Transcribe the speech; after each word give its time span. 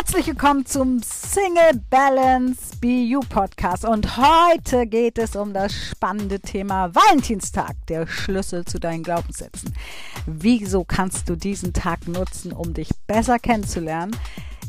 Herzlich 0.00 0.28
willkommen 0.28 0.64
zum 0.64 1.02
Single 1.02 1.78
Balance 1.90 2.74
BU 2.80 3.20
Podcast 3.28 3.84
und 3.84 4.16
heute 4.16 4.86
geht 4.86 5.18
es 5.18 5.36
um 5.36 5.52
das 5.52 5.74
spannende 5.74 6.40
Thema 6.40 6.94
Valentinstag, 6.94 7.76
der 7.86 8.06
Schlüssel 8.06 8.64
zu 8.64 8.80
deinen 8.80 9.02
Glaubenssätzen. 9.02 9.74
Wieso 10.24 10.84
kannst 10.84 11.28
du 11.28 11.36
diesen 11.36 11.74
Tag 11.74 12.08
nutzen, 12.08 12.52
um 12.52 12.72
dich 12.72 12.88
besser 13.06 13.38
kennenzulernen, 13.38 14.16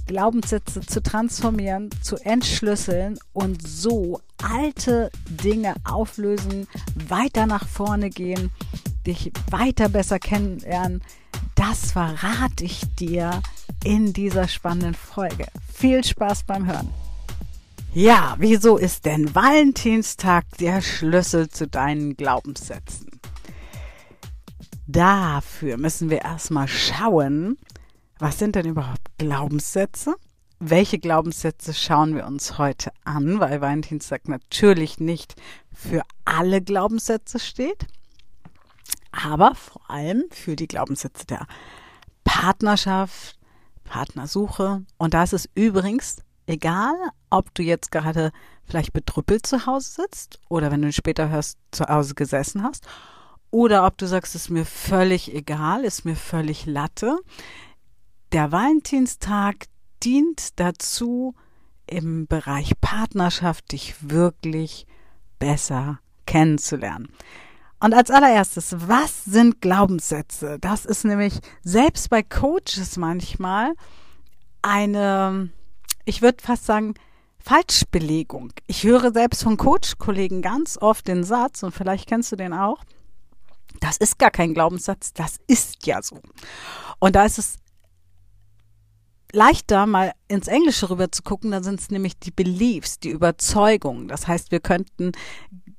Glaubenssätze 0.05 0.81
zu 0.81 1.01
transformieren, 1.01 1.89
zu 2.01 2.17
entschlüsseln 2.17 3.17
und 3.31 3.65
so 3.65 4.19
alte 4.43 5.11
Dinge 5.29 5.75
auflösen, 5.85 6.67
weiter 7.07 7.45
nach 7.45 7.69
vorne 7.69 8.09
gehen, 8.09 8.51
dich 9.07 9.31
weiter 9.49 9.87
besser 9.87 10.19
kennenlernen, 10.19 11.01
das 11.55 11.93
verrate 11.93 12.65
ich 12.65 12.81
dir 12.95 13.41
in 13.83 14.13
dieser 14.13 14.47
spannenden 14.47 14.93
Folge. 14.93 15.47
Viel 15.73 16.03
Spaß 16.03 16.43
beim 16.43 16.67
Hören. 16.67 16.89
Ja, 17.93 18.35
wieso 18.37 18.77
ist 18.77 19.05
denn 19.05 19.35
Valentinstag 19.35 20.45
der 20.59 20.81
Schlüssel 20.81 21.49
zu 21.49 21.67
deinen 21.67 22.15
Glaubenssätzen? 22.15 23.19
Dafür 24.87 25.77
müssen 25.77 26.09
wir 26.09 26.21
erstmal 26.21 26.67
schauen, 26.67 27.57
was 28.17 28.39
sind 28.39 28.55
denn 28.55 28.67
überhaupt 28.67 29.01
Glaubenssätze? 29.17 30.15
Welche 30.59 30.99
Glaubenssätze 30.99 31.73
schauen 31.73 32.15
wir 32.15 32.25
uns 32.27 32.57
heute 32.57 32.91
an, 33.03 33.39
weil 33.39 33.61
Valentinstag 33.61 34.27
natürlich 34.27 34.99
nicht 34.99 35.35
für 35.73 36.03
alle 36.23 36.61
Glaubenssätze 36.61 37.39
steht, 37.39 37.87
aber 39.11 39.55
vor 39.55 39.89
allem 39.89 40.25
für 40.31 40.55
die 40.55 40.67
Glaubenssätze 40.67 41.25
der 41.25 41.47
Partnerschaft, 42.23 43.40
Partnersuche. 43.91 44.83
Und 44.97 45.13
da 45.13 45.23
ist 45.23 45.33
es 45.33 45.49
übrigens 45.53 46.23
egal, 46.47 46.95
ob 47.29 47.53
du 47.53 47.61
jetzt 47.61 47.91
gerade 47.91 48.31
vielleicht 48.63 48.93
bedrüppelt 48.93 49.45
zu 49.45 49.65
Hause 49.65 50.03
sitzt 50.03 50.39
oder 50.47 50.71
wenn 50.71 50.81
du 50.81 50.93
später 50.93 51.29
hörst, 51.29 51.57
zu 51.71 51.85
Hause 51.85 52.15
gesessen 52.15 52.63
hast 52.63 52.87
oder 53.51 53.85
ob 53.85 53.97
du 53.97 54.07
sagst, 54.07 54.33
ist 54.33 54.49
mir 54.49 54.65
völlig 54.65 55.35
egal, 55.35 55.83
ist 55.83 56.05
mir 56.05 56.15
völlig 56.15 56.65
Latte. 56.65 57.17
Der 58.31 58.53
Valentinstag 58.53 59.65
dient 60.03 60.57
dazu, 60.57 61.35
im 61.85 62.27
Bereich 62.27 62.79
Partnerschaft 62.79 63.73
dich 63.73 63.95
wirklich 63.99 64.87
besser 65.37 65.99
kennenzulernen. 66.25 67.09
Und 67.81 67.95
als 67.95 68.11
allererstes, 68.11 68.75
was 68.87 69.25
sind 69.25 69.59
Glaubenssätze? 69.59 70.59
Das 70.61 70.85
ist 70.85 71.03
nämlich 71.03 71.39
selbst 71.63 72.11
bei 72.11 72.21
Coaches 72.21 72.95
manchmal 72.95 73.73
eine, 74.61 75.49
ich 76.05 76.21
würde 76.21 76.43
fast 76.43 76.67
sagen, 76.67 76.93
Falschbelegung. 77.39 78.53
Ich 78.67 78.83
höre 78.83 79.11
selbst 79.11 79.41
von 79.41 79.57
Coach-Kollegen 79.57 80.43
ganz 80.43 80.77
oft 80.79 81.07
den 81.07 81.23
Satz, 81.23 81.63
und 81.63 81.71
vielleicht 81.71 82.07
kennst 82.07 82.31
du 82.31 82.35
den 82.35 82.53
auch, 82.53 82.83
das 83.79 83.97
ist 83.97 84.19
gar 84.19 84.29
kein 84.29 84.53
Glaubenssatz, 84.53 85.11
das 85.13 85.37
ist 85.47 85.87
ja 85.87 86.03
so. 86.03 86.21
Und 86.99 87.15
da 87.15 87.25
ist 87.25 87.39
es 87.39 87.57
leichter, 89.33 89.87
mal 89.87 90.11
ins 90.27 90.47
Englische 90.47 90.91
rüber 90.91 91.11
zu 91.11 91.23
gucken, 91.23 91.49
da 91.49 91.63
sind 91.63 91.79
es 91.79 91.89
nämlich 91.89 92.19
die 92.19 92.29
Beliefs, 92.29 92.99
die 92.99 93.09
Überzeugungen. 93.09 94.07
Das 94.07 94.27
heißt, 94.27 94.51
wir 94.51 94.59
könnten 94.59 95.13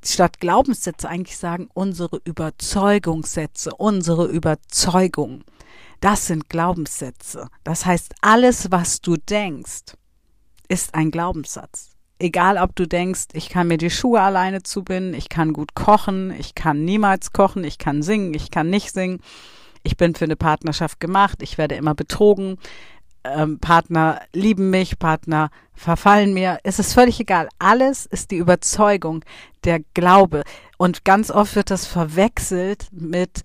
statt 0.04 0.40
Glaubenssätze 0.40 1.08
eigentlich 1.08 1.38
sagen, 1.38 1.68
unsere 1.74 2.20
Überzeugungssätze, 2.24 3.74
unsere 3.74 4.26
Überzeugung. 4.26 5.44
Das 6.00 6.26
sind 6.26 6.48
Glaubenssätze. 6.48 7.48
Das 7.64 7.86
heißt, 7.86 8.14
alles, 8.20 8.70
was 8.70 9.00
du 9.00 9.16
denkst, 9.16 9.94
ist 10.68 10.94
ein 10.94 11.10
Glaubenssatz. 11.10 11.90
Egal, 12.18 12.56
ob 12.58 12.74
du 12.76 12.86
denkst, 12.86 13.26
ich 13.32 13.48
kann 13.48 13.68
mir 13.68 13.78
die 13.78 13.90
Schuhe 13.90 14.20
alleine 14.20 14.62
zubinden, 14.62 15.14
ich 15.14 15.28
kann 15.28 15.52
gut 15.52 15.74
kochen, 15.74 16.32
ich 16.38 16.54
kann 16.54 16.84
niemals 16.84 17.32
kochen, 17.32 17.64
ich 17.64 17.78
kann 17.78 18.02
singen, 18.02 18.32
ich 18.34 18.50
kann 18.50 18.70
nicht 18.70 18.92
singen, 18.92 19.20
ich 19.82 19.96
bin 19.96 20.14
für 20.14 20.24
eine 20.24 20.36
Partnerschaft 20.36 21.00
gemacht, 21.00 21.42
ich 21.42 21.58
werde 21.58 21.74
immer 21.74 21.94
betrogen, 21.94 22.58
ähm, 23.24 23.58
Partner 23.58 24.20
lieben 24.32 24.70
mich, 24.70 24.98
Partner 24.98 25.50
verfallen 25.74 26.34
mir. 26.34 26.58
Es 26.64 26.78
ist 26.78 26.94
völlig 26.94 27.20
egal. 27.20 27.48
Alles 27.58 28.06
ist 28.06 28.30
die 28.30 28.36
Überzeugung, 28.36 29.24
der 29.64 29.80
Glaube. 29.94 30.42
Und 30.76 31.04
ganz 31.04 31.30
oft 31.30 31.56
wird 31.56 31.70
das 31.70 31.86
verwechselt 31.86 32.88
mit, 32.92 33.42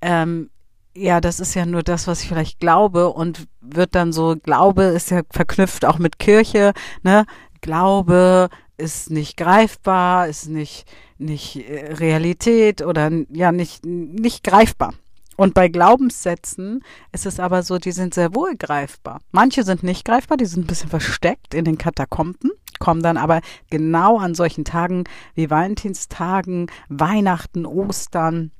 ähm, 0.00 0.50
ja, 0.94 1.20
das 1.20 1.40
ist 1.40 1.54
ja 1.54 1.66
nur 1.66 1.82
das, 1.82 2.06
was 2.06 2.22
ich 2.22 2.28
vielleicht 2.28 2.60
glaube 2.60 3.10
und 3.10 3.46
wird 3.60 3.94
dann 3.94 4.12
so, 4.12 4.36
Glaube 4.42 4.84
ist 4.84 5.10
ja 5.10 5.22
verknüpft 5.30 5.84
auch 5.84 5.98
mit 5.98 6.18
Kirche, 6.18 6.72
ne? 7.02 7.24
Glaube 7.60 8.48
ist 8.76 9.10
nicht 9.10 9.36
greifbar, 9.36 10.28
ist 10.28 10.48
nicht, 10.48 10.86
nicht 11.18 11.56
äh, 11.68 11.94
Realität 11.94 12.82
oder 12.82 13.10
ja, 13.30 13.52
nicht, 13.52 13.84
nicht 13.84 14.44
greifbar. 14.44 14.94
Und 15.38 15.54
bei 15.54 15.68
Glaubenssätzen 15.68 16.82
ist 17.12 17.24
es 17.24 17.38
aber 17.38 17.62
so, 17.62 17.78
die 17.78 17.92
sind 17.92 18.12
sehr 18.12 18.34
wohl 18.34 18.56
greifbar. 18.56 19.20
Manche 19.30 19.62
sind 19.62 19.84
nicht 19.84 20.04
greifbar, 20.04 20.36
die 20.36 20.46
sind 20.46 20.64
ein 20.64 20.66
bisschen 20.66 20.90
versteckt 20.90 21.54
in 21.54 21.64
den 21.64 21.78
Katakomben, 21.78 22.50
kommen 22.80 23.04
dann 23.04 23.16
aber 23.16 23.40
genau 23.70 24.18
an 24.18 24.34
solchen 24.34 24.64
Tagen 24.64 25.04
wie 25.36 25.48
Valentinstagen, 25.48 26.72
Weihnachten, 26.88 27.66
Ostern 27.66 28.50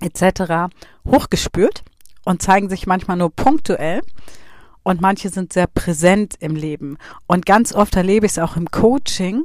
etc. 0.00 0.74
hochgespürt 1.06 1.84
und 2.24 2.42
zeigen 2.42 2.68
sich 2.68 2.88
manchmal 2.88 3.16
nur 3.16 3.30
punktuell. 3.30 4.02
Und 4.82 5.00
manche 5.00 5.28
sind 5.28 5.52
sehr 5.52 5.68
präsent 5.68 6.34
im 6.40 6.56
Leben. 6.56 6.98
Und 7.28 7.46
ganz 7.46 7.72
oft 7.72 7.94
erlebe 7.94 8.26
ich 8.26 8.32
es 8.32 8.38
auch 8.40 8.56
im 8.56 8.68
Coaching, 8.72 9.44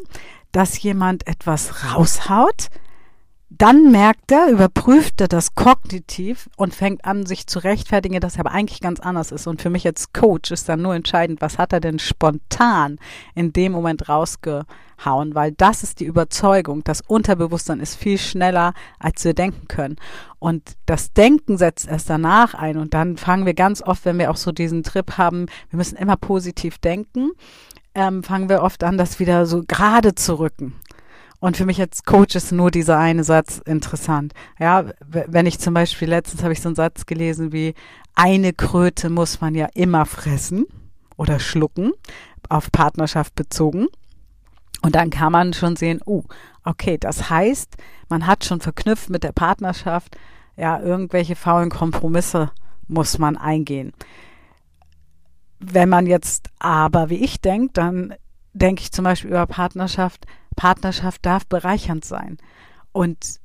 dass 0.52 0.82
jemand 0.82 1.28
etwas 1.28 1.94
raushaut, 1.94 2.70
dann 3.50 3.92
merkt 3.92 4.32
er, 4.32 4.50
überprüft 4.50 5.22
er 5.22 5.28
das 5.28 5.54
kognitiv 5.54 6.50
und 6.58 6.74
fängt 6.74 7.06
an, 7.06 7.26
sich 7.26 7.46
zu 7.46 7.60
rechtfertigen, 7.60 8.20
dass 8.20 8.36
er 8.36 8.42
aber 8.42 8.52
eigentlich 8.52 8.82
ganz 8.82 9.00
anders 9.00 9.32
ist. 9.32 9.46
Und 9.46 9.62
für 9.62 9.70
mich 9.70 9.86
als 9.86 10.14
Coach 10.14 10.52
ist 10.52 10.68
dann 10.68 10.82
nur 10.82 10.96
entscheidend, 10.96 11.42
was 11.42 11.60
hat 11.60 11.72
er 11.72 11.80
denn 11.80 12.00
spontan 12.00 12.98
in 13.36 13.54
dem 13.54 13.72
Moment 13.72 14.10
rausgehauen, 14.10 15.36
weil 15.36 15.52
das 15.52 15.84
ist 15.84 16.00
die 16.00 16.06
Überzeugung. 16.06 16.84
Das 16.84 17.02
Unterbewusstsein 17.02 17.80
ist 17.80 17.96
viel 17.96 18.18
schneller, 18.18 18.74
als 19.00 19.24
wir 19.24 19.36
denken 19.36 19.68
können. 19.68 19.98
Und 20.40 20.76
das 20.88 21.14
Denken 21.14 21.58
setzt 21.58 21.88
erst 21.88 22.10
danach 22.10 22.56
ein. 22.56 22.78
Und 22.78 22.96
dann 22.96 23.16
fangen 23.16 23.46
wir 23.46 23.54
ganz 23.54 23.84
oft, 23.84 24.06
wenn 24.06 24.18
wir 24.18 24.32
auch 24.32 24.38
so 24.38 24.52
diesen 24.52 24.82
Trip 24.82 25.18
haben, 25.20 25.46
wir 25.70 25.78
müssen 25.78 25.98
immer 25.98 26.18
positiv 26.18 26.80
denken, 26.80 27.32
ähm, 27.94 28.24
fangen 28.24 28.50
wir 28.50 28.64
oft 28.64 28.84
an, 28.84 28.98
das 28.98 29.20
wieder 29.20 29.46
so 29.46 29.64
gerade 29.66 30.16
zu 30.16 30.40
rücken. 30.40 30.74
Und 31.46 31.58
für 31.58 31.68
mich 31.68 31.80
als 31.80 32.06
Coach 32.06 32.34
ist 32.34 32.52
nur 32.52 32.72
dieser 32.72 32.98
eine 32.98 33.24
Satz 33.24 33.62
interessant. 33.66 34.34
Ja, 34.58 34.86
wenn 35.08 35.46
ich 35.46 35.60
zum 35.60 35.76
Beispiel 35.76 36.10
letztens 36.10 36.42
habe 36.42 36.54
ich 36.54 36.60
so 36.60 36.70
einen 36.70 36.76
Satz 36.76 37.06
gelesen 37.06 37.52
wie 37.52 37.76
eine 38.16 38.52
Kröte 38.52 39.12
muss 39.12 39.42
man 39.42 39.54
ja 39.54 39.68
immer 39.76 40.08
fressen 40.08 40.66
oder 41.18 41.40
schlucken, 41.40 41.92
auf 42.50 42.72
Partnerschaft 42.72 43.36
bezogen. 43.36 43.86
Und 44.82 44.96
dann 44.96 45.12
kann 45.12 45.32
man 45.32 45.54
schon 45.54 45.76
sehen, 45.76 46.02
oh, 46.08 46.24
okay, 46.64 46.98
das 46.98 47.30
heißt, 47.30 47.78
man 48.10 48.26
hat 48.26 48.44
schon 48.44 48.60
verknüpft 48.60 49.12
mit 49.12 49.24
der 49.24 49.32
Partnerschaft, 49.32 50.18
ja, 50.58 50.80
irgendwelche 50.80 51.36
faulen 51.36 51.70
Kompromisse 51.70 52.50
muss 52.88 53.20
man 53.20 53.38
eingehen. 53.38 53.94
Wenn 55.60 55.90
man 55.90 56.08
jetzt 56.08 56.50
aber 56.58 57.12
wie 57.12 57.24
ich 57.24 57.40
denkt, 57.40 57.78
dann 57.78 58.16
denke 58.56 58.82
ich 58.82 58.92
zum 58.92 59.04
Beispiel 59.04 59.32
über 59.32 59.46
Partnerschaft, 59.46 60.26
Partnerschaft 60.56 61.26
darf 61.26 61.46
bereichernd 61.46 62.06
sein 62.06 62.38
und 62.94 63.40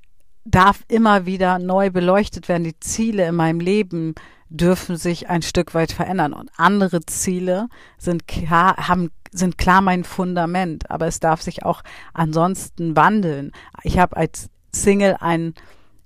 darf 0.45 0.85
immer 0.89 1.27
wieder 1.27 1.59
neu 1.59 1.91
beleuchtet 1.91 2.49
werden. 2.49 2.65
Die 2.65 2.79
Ziele 2.79 3.27
in 3.27 3.35
meinem 3.35 3.61
Leben 3.61 4.15
dürfen 4.49 4.97
sich 4.97 5.29
ein 5.29 5.43
Stück 5.43 5.75
weit 5.75 5.93
verändern 5.93 6.33
und 6.33 6.51
andere 6.57 7.01
Ziele 7.07 7.69
sind 7.99 8.27
klar, 8.27 8.77
haben 8.89 9.11
sind 9.33 9.59
klar 9.59 9.81
mein 9.81 10.03
Fundament, 10.03 10.91
aber 10.91 11.07
es 11.07 11.21
darf 11.21 11.41
sich 11.41 11.65
auch 11.65 11.83
ansonsten 12.13 12.97
wandeln. 12.97 13.53
Ich 13.85 13.99
habe 13.99 14.17
als 14.17 14.51
Single 14.73 15.17
einen 15.21 15.55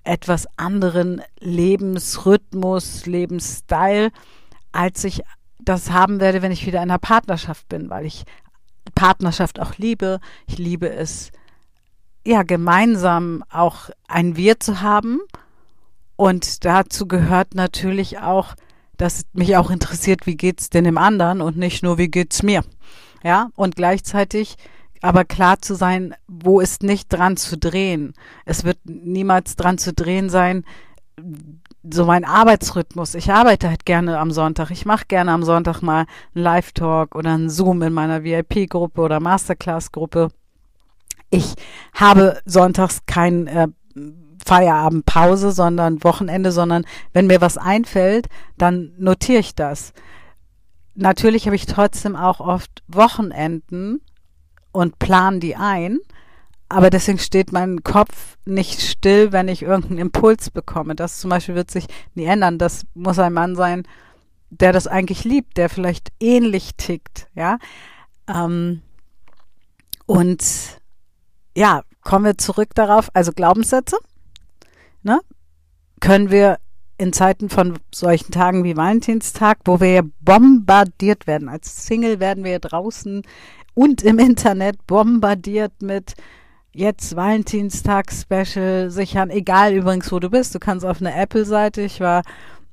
etwas 0.02 0.46
anderen 0.58 1.23
Lebensrhythmus, 1.40 3.06
Lebensstil, 3.06 4.11
als 4.73 5.05
ich 5.05 5.23
das 5.58 5.90
haben 5.90 6.20
werde, 6.20 6.43
wenn 6.43 6.52
ich 6.52 6.67
wieder 6.67 6.82
in 6.82 6.90
einer 6.90 6.99
Partnerschaft 6.99 7.67
bin, 7.70 7.88
weil 7.88 8.05
ich 8.05 8.25
Partnerschaft 8.94 9.60
auch 9.60 9.76
liebe. 9.76 10.20
Ich 10.46 10.58
liebe 10.58 10.90
es, 10.90 11.31
ja, 12.26 12.42
gemeinsam 12.42 13.44
auch 13.50 13.90
ein 14.08 14.36
Wir 14.36 14.60
zu 14.60 14.81
haben. 14.81 15.20
Und 16.16 16.64
dazu 16.64 17.06
gehört 17.06 17.54
natürlich 17.54 18.19
auch, 18.19 18.54
dass 18.96 19.25
mich 19.32 19.56
auch 19.56 19.70
interessiert, 19.70 20.26
wie 20.26 20.36
geht's 20.36 20.70
denn 20.70 20.84
dem 20.84 20.98
anderen 20.98 21.40
und 21.40 21.56
nicht 21.56 21.82
nur, 21.82 21.98
wie 21.98 22.08
geht's 22.08 22.42
mir. 22.42 22.64
Ja, 23.22 23.50
und 23.56 23.76
gleichzeitig 23.76 24.56
aber 25.04 25.26
klar 25.26 25.60
zu 25.60 25.75
sein, 25.75 26.14
wo 26.26 26.60
ist 26.60 26.82
nicht 26.82 27.12
dran 27.12 27.37
zu 27.37 27.58
drehen. 27.58 28.14
Es 28.46 28.64
wird 28.64 28.78
niemals 28.84 29.54
dran 29.54 29.76
zu 29.76 29.92
drehen 29.92 30.30
sein, 30.30 30.64
so 31.88 32.05
mein 32.05 32.25
Arbeitsrhythmus. 32.25 33.14
Ich 33.14 33.31
arbeite 33.31 33.69
halt 33.69 33.84
gerne 33.84 34.19
am 34.19 34.31
Sonntag. 34.31 34.70
Ich 34.70 34.84
mache 34.87 35.05
gerne 35.06 35.32
am 35.32 35.43
Sonntag 35.43 35.82
mal 35.82 36.06
einen 36.34 36.44
Live-Talk 36.44 37.14
oder 37.14 37.34
einen 37.34 37.50
Zoom 37.50 37.82
in 37.82 37.93
meiner 37.93 38.25
VIP-Gruppe 38.25 39.00
oder 39.00 39.20
Masterclass-Gruppe. 39.20 40.28
Ich 41.31 41.55
habe 41.94 42.40
sonntags 42.44 43.02
kein 43.06 43.46
äh, 43.46 43.69
Feierabendpause, 44.44 45.52
sondern 45.52 46.02
Wochenende, 46.05 46.52
sondern 46.52 46.84
wenn 47.12 47.26
mir 47.26 47.40
was 47.40 47.58
einfällt, 47.58 48.28
dann 48.58 48.93
notiere 48.99 49.40
ich 49.40 49.55
das. 49.55 49.93
Natürlich 50.94 51.46
habe 51.46 51.56
ich 51.56 51.66
trotzdem 51.66 52.16
auch 52.16 52.40
oft 52.40 52.82
Wochenenden 52.88 54.00
und 54.72 54.99
plan 54.99 55.40
die 55.40 55.56
ein 55.56 55.99
aber 56.75 56.91
deswegen 56.91 57.19
steht 57.19 57.53
mein 57.53 57.85
Kopf 57.85 58.37
nicht 58.44 58.81
still, 58.82 59.31
wenn 59.31 59.47
ich 59.47 59.62
irgendeinen 59.62 59.99
Impuls 59.99 60.50
bekomme. 60.50 60.97
Das 60.97 61.21
zum 61.21 61.31
Beispiel 61.31 61.55
wird 61.55 61.71
sich 61.71 61.87
nie 62.17 62.25
ändern. 62.25 62.59
Das 62.59 62.82
muss 62.94 63.21
ein 63.21 63.32
Mann 63.32 63.55
sein, 63.55 63.85
der 64.50 64.73
das 64.73 64.88
eigentlich 64.88 65.23
liebt, 65.23 65.56
der 65.56 65.69
vielleicht 65.69 66.09
ähnlich 66.19 66.75
tickt, 66.76 67.29
ja. 67.37 67.59
Ähm, 68.26 68.82
und 70.06 70.44
ja, 71.56 71.82
kommen 72.03 72.25
wir 72.25 72.38
zurück 72.38 72.71
darauf, 72.75 73.09
also 73.15 73.31
Glaubenssätze, 73.31 73.97
ne? 75.05 75.21
Können 76.00 76.32
wir 76.32 76.59
in 76.99 77.12
Zeiten 77.12 77.50
von 77.50 77.79
solchen 77.94 78.32
Tagen 78.32 78.65
wie 78.65 78.76
Valentinstag, 78.76 79.59
wo 79.65 79.81
wir 79.81 80.03
bombardiert 80.21 81.29
werden. 81.29 81.49
Als 81.49 81.87
Single 81.87 82.19
werden 82.19 82.43
wir 82.43 82.59
draußen 82.59 83.23
und 83.75 84.03
im 84.03 84.19
Internet 84.19 84.85
bombardiert 84.88 85.81
mit 85.81 86.15
jetzt 86.75 87.17
Valentinstag-Special 87.17 88.91
sichern, 88.91 89.31
egal 89.31 89.73
übrigens, 89.73 90.11
wo 90.12 90.19
du 90.19 90.29
bist. 90.29 90.55
Du 90.55 90.59
kannst 90.59 90.85
auf 90.85 91.00
eine 91.00 91.15
Apple-Seite, 91.15 91.82
ich 91.82 92.00
war 92.00 92.23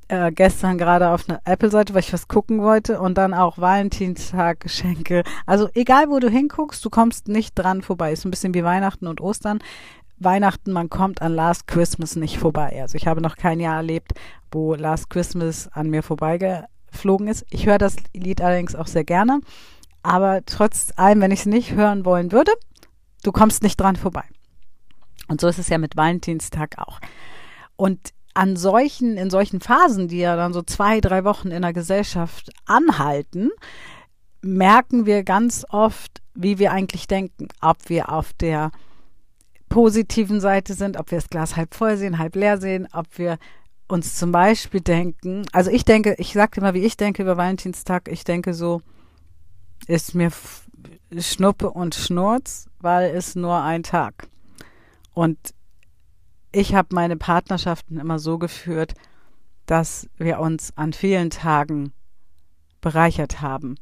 äh, 0.08 0.32
gestern 0.32 0.78
gerade 0.78 1.10
auf 1.10 1.30
einer 1.30 1.40
Apple-Seite, 1.46 1.94
weil 1.94 2.02
ich 2.02 2.12
was 2.12 2.28
gucken 2.28 2.62
wollte 2.62 3.00
und 3.00 3.18
dann 3.18 3.34
auch 3.34 3.58
Valentinstag-Geschenke. 3.58 5.24
Also 5.46 5.70
egal, 5.74 6.10
wo 6.10 6.20
du 6.20 6.30
hinguckst, 6.30 6.84
du 6.84 6.90
kommst 6.90 7.28
nicht 7.28 7.56
dran 7.56 7.82
vorbei. 7.82 8.12
Ist 8.12 8.26
ein 8.26 8.32
bisschen 8.32 8.54
wie 8.54 8.64
Weihnachten 8.64 9.08
und 9.08 9.22
Ostern. 9.22 9.60
Weihnachten, 10.18 10.72
man 10.72 10.90
kommt 10.90 11.22
an 11.22 11.34
Last 11.34 11.68
Christmas 11.68 12.16
nicht 12.16 12.38
vorbei. 12.38 12.78
Also 12.82 12.96
ich 12.96 13.08
habe 13.08 13.22
noch 13.22 13.38
kein 13.38 13.60
Jahr 13.60 13.78
erlebt, 13.78 14.14
wo 14.52 14.76
Last 14.76 15.10
Christmas 15.10 15.70
an 15.72 15.90
mir 15.90 16.04
vorbeigeflogen 16.04 17.28
ist. 17.28 17.46
Ich 17.50 17.66
höre 17.66 17.78
das 17.78 17.96
Lied 18.14 18.42
allerdings 18.42 18.76
auch 18.76 18.88
sehr 18.88 19.04
gerne. 19.04 19.40
Aber 20.04 20.42
trotz 20.46 20.92
allem, 20.96 21.22
wenn 21.22 21.32
ich 21.32 21.42
es 21.42 21.46
nicht 21.46 21.74
hören 21.74 22.06
wollen 22.06 22.32
würde, 22.32 22.52
Du 23.24 23.32
kommst 23.32 23.64
nicht 23.64 23.80
dran 23.80 23.96
vorbei. 23.96 24.24
Und 25.28 25.42
so 25.42 25.48
ist 25.48 25.60
es 25.60 25.70
ja 25.70 25.78
mit 25.78 25.96
Valentinstag 25.96 26.78
auch. 26.78 27.00
Und 27.76 28.14
an 28.34 28.56
solchen, 28.56 29.18
in 29.18 29.30
solchen 29.30 29.60
Phasen, 29.60 30.08
die 30.08 30.20
ja 30.20 30.36
dann 30.36 30.54
so 30.54 30.62
zwei, 30.62 31.02
drei 31.02 31.24
Wochen 31.24 31.50
in 31.50 31.62
der 31.62 31.74
Gesellschaft 31.74 32.50
anhalten, 32.66 33.52
merken 34.42 35.06
wir 35.06 35.24
ganz 35.24 35.66
oft, 35.70 36.22
wie 36.34 36.60
wir 36.60 36.72
eigentlich 36.72 37.08
denken, 37.08 37.48
ob 37.62 37.90
wir 37.90 38.12
auf 38.12 38.34
der 38.34 38.72
positiven 39.70 40.40
Seite 40.40 40.74
sind, 40.74 40.98
ob 40.98 41.12
wir 41.12 41.18
das 41.18 41.30
Glas 41.30 41.56
halb 41.56 41.76
voll 41.76 41.98
sehen, 41.98 42.18
halb 42.18 42.36
leer 42.36 42.58
sehen, 42.58 42.88
ob 42.94 43.06
wir 43.18 43.38
uns 43.88 44.16
zum 44.16 44.32
Beispiel 44.32 44.82
denken, 44.82 45.46
also 45.52 45.70
ich 45.70 45.84
denke, 45.86 46.16
ich 46.18 46.34
sage 46.34 46.60
immer, 46.60 46.74
wie 46.74 46.84
ich 46.86 46.98
denke 46.98 47.24
über 47.24 47.38
Valentinstag, 47.38 48.08
ich 48.10 48.24
denke 48.24 48.54
so, 48.54 48.82
ist 49.88 50.16
mir 50.16 50.32
Schnuppe 51.18 51.70
und 51.70 51.96
Schnurz, 51.96 52.70
weil 52.80 53.16
es 53.16 53.36
nur 53.36 53.62
ein 53.62 53.84
Tag. 53.84 54.28
Und 55.14 55.38
ich 56.52 56.76
habe 56.76 56.90
meine 56.94 57.18
Partnerschaften 57.18 57.98
immer 57.98 58.20
so 58.20 58.38
geführt, 58.38 58.94
dass 59.66 60.10
wir 60.18 60.40
uns 60.40 60.76
an 60.76 60.94
vielen 60.94 61.30
Tagen 61.30 61.94
bereichert 62.82 63.42
haben 63.42 63.76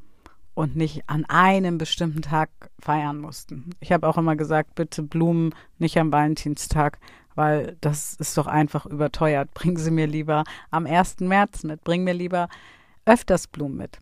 und 0.53 0.75
nicht 0.75 1.03
an 1.07 1.25
einem 1.25 1.77
bestimmten 1.77 2.21
Tag 2.21 2.49
feiern 2.79 3.19
mussten. 3.19 3.71
Ich 3.79 3.91
habe 3.91 4.07
auch 4.07 4.17
immer 4.17 4.35
gesagt, 4.35 4.75
bitte 4.75 5.01
Blumen 5.03 5.55
nicht 5.77 5.97
am 5.97 6.11
Valentinstag, 6.11 6.99
weil 7.33 7.77
das 7.81 8.15
ist 8.15 8.37
doch 8.37 8.47
einfach 8.47 8.85
überteuert. 8.85 9.53
Bringen 9.53 9.77
Sie 9.77 9.91
mir 9.91 10.07
lieber 10.07 10.43
am 10.69 10.85
1. 10.85 11.21
März 11.21 11.63
mit, 11.63 11.83
bringen 11.83 12.03
mir 12.03 12.13
lieber 12.13 12.49
öfters 13.05 13.47
Blumen 13.47 13.77
mit. 13.77 13.99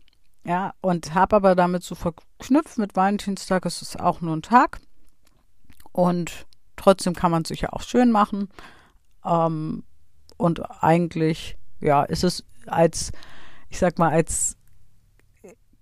Ja, 0.48 0.72
und 0.80 1.12
habe 1.12 1.36
aber 1.36 1.54
damit 1.54 1.82
so 1.82 1.94
verknüpft 1.94 2.78
mit 2.78 2.96
Valentinstag, 2.96 3.66
es 3.66 3.82
ist 3.82 4.00
auch 4.00 4.22
nur 4.22 4.34
ein 4.34 4.40
Tag. 4.40 4.80
Und 5.92 6.46
trotzdem 6.76 7.14
kann 7.14 7.30
man 7.30 7.42
es 7.42 7.48
sich 7.48 7.60
ja 7.60 7.74
auch 7.74 7.82
schön 7.82 8.10
machen. 8.10 8.48
Ähm, 9.26 9.84
und 10.38 10.62
eigentlich, 10.82 11.58
ja, 11.80 12.02
ist 12.02 12.24
es 12.24 12.46
als, 12.66 13.12
ich 13.68 13.78
sag 13.78 13.98
mal, 13.98 14.10
als 14.10 14.56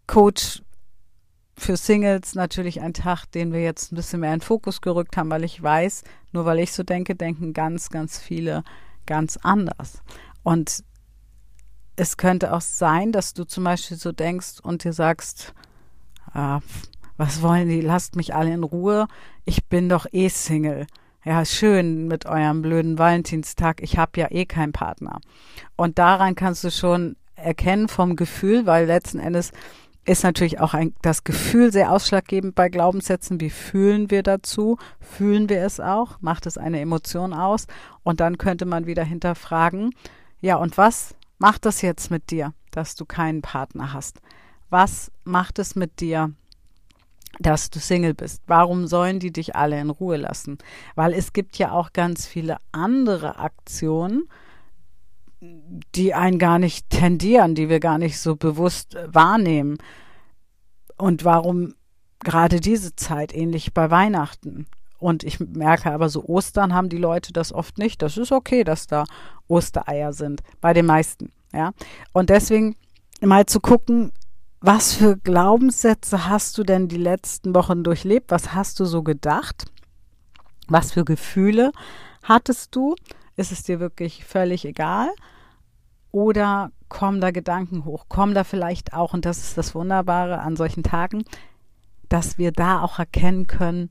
Coach 0.09 0.63
für 1.57 1.77
Singles 1.77 2.35
natürlich 2.35 2.81
ein 2.81 2.93
Tag, 2.93 3.27
den 3.27 3.53
wir 3.53 3.63
jetzt 3.63 3.93
ein 3.93 3.97
bisschen 3.97 4.19
mehr 4.19 4.35
in 4.35 4.41
den 4.41 4.45
Fokus 4.45 4.81
gerückt 4.81 5.17
haben, 5.17 5.31
weil 5.31 5.45
ich 5.45 5.63
weiß, 5.63 6.03
nur 6.33 6.45
weil 6.45 6.59
ich 6.59 6.73
so 6.73 6.83
denke, 6.83 7.15
denken 7.15 7.53
ganz, 7.53 7.89
ganz 7.89 8.19
viele 8.19 8.65
ganz 9.07 9.37
anders. 9.37 10.03
Und 10.43 10.83
es 11.97 12.17
könnte 12.17 12.53
auch 12.53 12.61
sein, 12.61 13.13
dass 13.13 13.35
du 13.35 13.45
zum 13.45 13.65
Beispiel 13.65 13.97
so 13.97 14.13
denkst 14.13 14.61
und 14.63 14.85
dir 14.85 14.93
sagst, 14.93 15.55
ah, 16.33 16.61
was 17.17 17.43
wollen 17.43 17.69
die, 17.69 17.81
lasst 17.81 18.17
mich 18.17 18.35
alle 18.35 18.53
in 18.53 18.63
Ruhe, 18.63 19.09
ich 19.45 19.65
bin 19.65 19.89
doch 19.89 20.07
eh 20.13 20.29
Single. 20.29 20.87
Ja, 21.25 21.45
schön 21.45 22.07
mit 22.07 22.27
eurem 22.27 22.63
blöden 22.63 22.99
Valentinstag, 22.99 23.83
ich 23.83 23.99
habe 23.99 24.21
ja 24.21 24.29
eh 24.31 24.45
keinen 24.45 24.73
Partner. 24.73 25.21
Und 25.75 25.99
daran 25.99 26.37
kannst 26.37 26.63
du 26.63 26.71
schon 26.71 27.17
erkennen 27.35 27.89
vom 27.89 28.15
Gefühl, 28.15 28.67
weil 28.67 28.87
letzten 28.87 29.19
Endes 29.19 29.51
ist 30.05 30.23
natürlich 30.23 30.61
auch 30.61 30.73
ein, 30.73 30.95
das 31.03 31.25
Gefühl 31.25 31.73
sehr 31.73 31.91
ausschlaggebend 31.91 32.55
bei 32.55 32.69
Glaubenssätzen. 32.69 33.41
Wie 33.41 33.51
fühlen 33.51 34.11
wir 34.11 34.23
dazu? 34.23 34.79
Fühlen 35.01 35.49
wir 35.49 35.63
es 35.63 35.81
auch? 35.81 36.21
Macht 36.21 36.47
es 36.47 36.59
eine 36.59 36.79
Emotion 36.79 37.33
aus? 37.33 37.67
Und 38.05 38.21
dann 38.21 38.39
könnte 38.39 38.67
man 38.67 38.87
wieder 38.87 39.03
hinterfragen, 39.03 39.91
ja, 40.41 40.57
und 40.57 40.79
was 40.79 41.17
macht 41.39 41.65
das 41.65 41.83
jetzt 41.83 42.11
mit 42.11 42.31
dir, 42.31 42.53
dass 42.71 42.95
du 42.95 43.05
keinen 43.05 43.43
Partner 43.43 43.93
hast? 43.93 44.21
Was 44.71 45.13
macht 45.25 45.59
es 45.59 45.77
mit 45.77 46.01
dir, 46.01 46.33
dass 47.39 47.71
du 47.71 47.79
Single 47.79 48.15
bist? 48.15 48.43
Warum 48.47 48.87
sollen 48.87 49.21
die 49.21 49.33
dich 49.33 49.57
alle 49.57 49.81
in 49.81 49.91
Ruhe 49.91 50.17
lassen? 50.17 50.59
Weil 50.95 51.13
es 51.13 51.33
gibt 51.33 51.59
ja 51.59 51.73
auch 51.73 51.93
ganz 51.93 52.27
viele 52.27 52.57
andere 52.73 53.39
Aktionen, 53.39 54.29
die 55.41 56.15
einen 56.15 56.39
gar 56.39 56.59
nicht 56.59 56.89
tendieren, 56.91 57.55
die 57.55 57.69
wir 57.69 57.81
gar 57.81 57.99
nicht 57.99 58.19
so 58.19 58.37
bewusst 58.37 58.97
wahrnehmen. 59.07 59.77
Und 60.97 61.25
warum 61.25 61.75
gerade 62.21 62.61
diese 62.61 62.97
Zeit, 62.97 63.35
ähnlich 63.35 63.75
bei 63.75 63.91
Weihnachten? 63.91 64.67
Und 64.99 65.25
ich 65.25 65.41
merke 65.41 65.93
aber 65.93 66.09
so, 66.09 66.25
Ostern 66.25 66.75
haben 66.75 66.89
die 66.89 66.97
Leute 66.97 67.33
das 67.33 67.53
oft 67.53 67.79
nicht. 67.79 68.03
Das 68.03 68.17
ist 68.17 68.33
okay, 68.33 68.65
dass 68.65 68.87
da 68.87 69.05
Ostereier 69.49 70.13
sind. 70.13 70.43
Bei 70.61 70.73
den 70.73 70.87
meisten. 70.87 71.33
Ja. 71.53 71.73
Und 72.13 72.31
deswegen 72.31 72.77
mal 73.21 73.47
zu 73.47 73.61
gucken, 73.61 74.13
was 74.61 74.95
für 74.95 75.17
Glaubenssätze 75.17 76.29
hast 76.29 76.57
du 76.59 76.65
denn 76.65 76.89
die 76.89 76.97
letzten 76.97 77.55
Wochen 77.55 77.85
durchlebt? 77.85 78.31
Was 78.31 78.55
hast 78.55 78.81
du 78.81 78.85
so 78.85 79.03
gedacht? 79.03 79.67
Was 80.69 80.93
für 80.93 81.05
Gefühle 81.05 81.73
hattest 82.23 82.75
du? 82.75 82.97
Ist 83.37 83.53
es 83.53 83.63
dir 83.63 83.81
wirklich 83.81 84.25
völlig 84.25 84.65
egal? 84.65 85.11
Oder 86.11 86.71
kommen 86.89 87.21
da 87.21 87.31
Gedanken 87.31 87.85
hoch? 87.85 88.07
Kommen 88.09 88.35
da 88.35 88.45
vielleicht 88.45 88.95
auch, 88.95 89.13
und 89.13 89.27
das 89.27 89.39
ist 89.39 89.59
das 89.59 89.75
Wunderbare 89.75 90.39
an 90.39 90.57
solchen 90.57 90.83
Tagen, 90.83 91.25
dass 92.09 92.39
wir 92.39 92.53
da 92.53 92.81
auch 92.81 92.99
erkennen 92.99 93.47
können, 93.47 93.91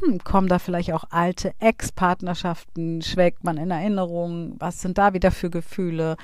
hm, 0.00 0.18
kommen 0.24 0.48
da 0.48 0.58
vielleicht 0.58 0.92
auch 0.92 1.04
alte 1.10 1.52
Ex-Partnerschaften, 1.58 3.02
schwelgt 3.02 3.44
man 3.44 3.56
in 3.56 3.70
Erinnerungen, 3.70 4.56
was 4.58 4.80
sind 4.80 4.98
da 4.98 5.12
wieder 5.12 5.30
für 5.30 5.50
Gefühle, 5.50 6.16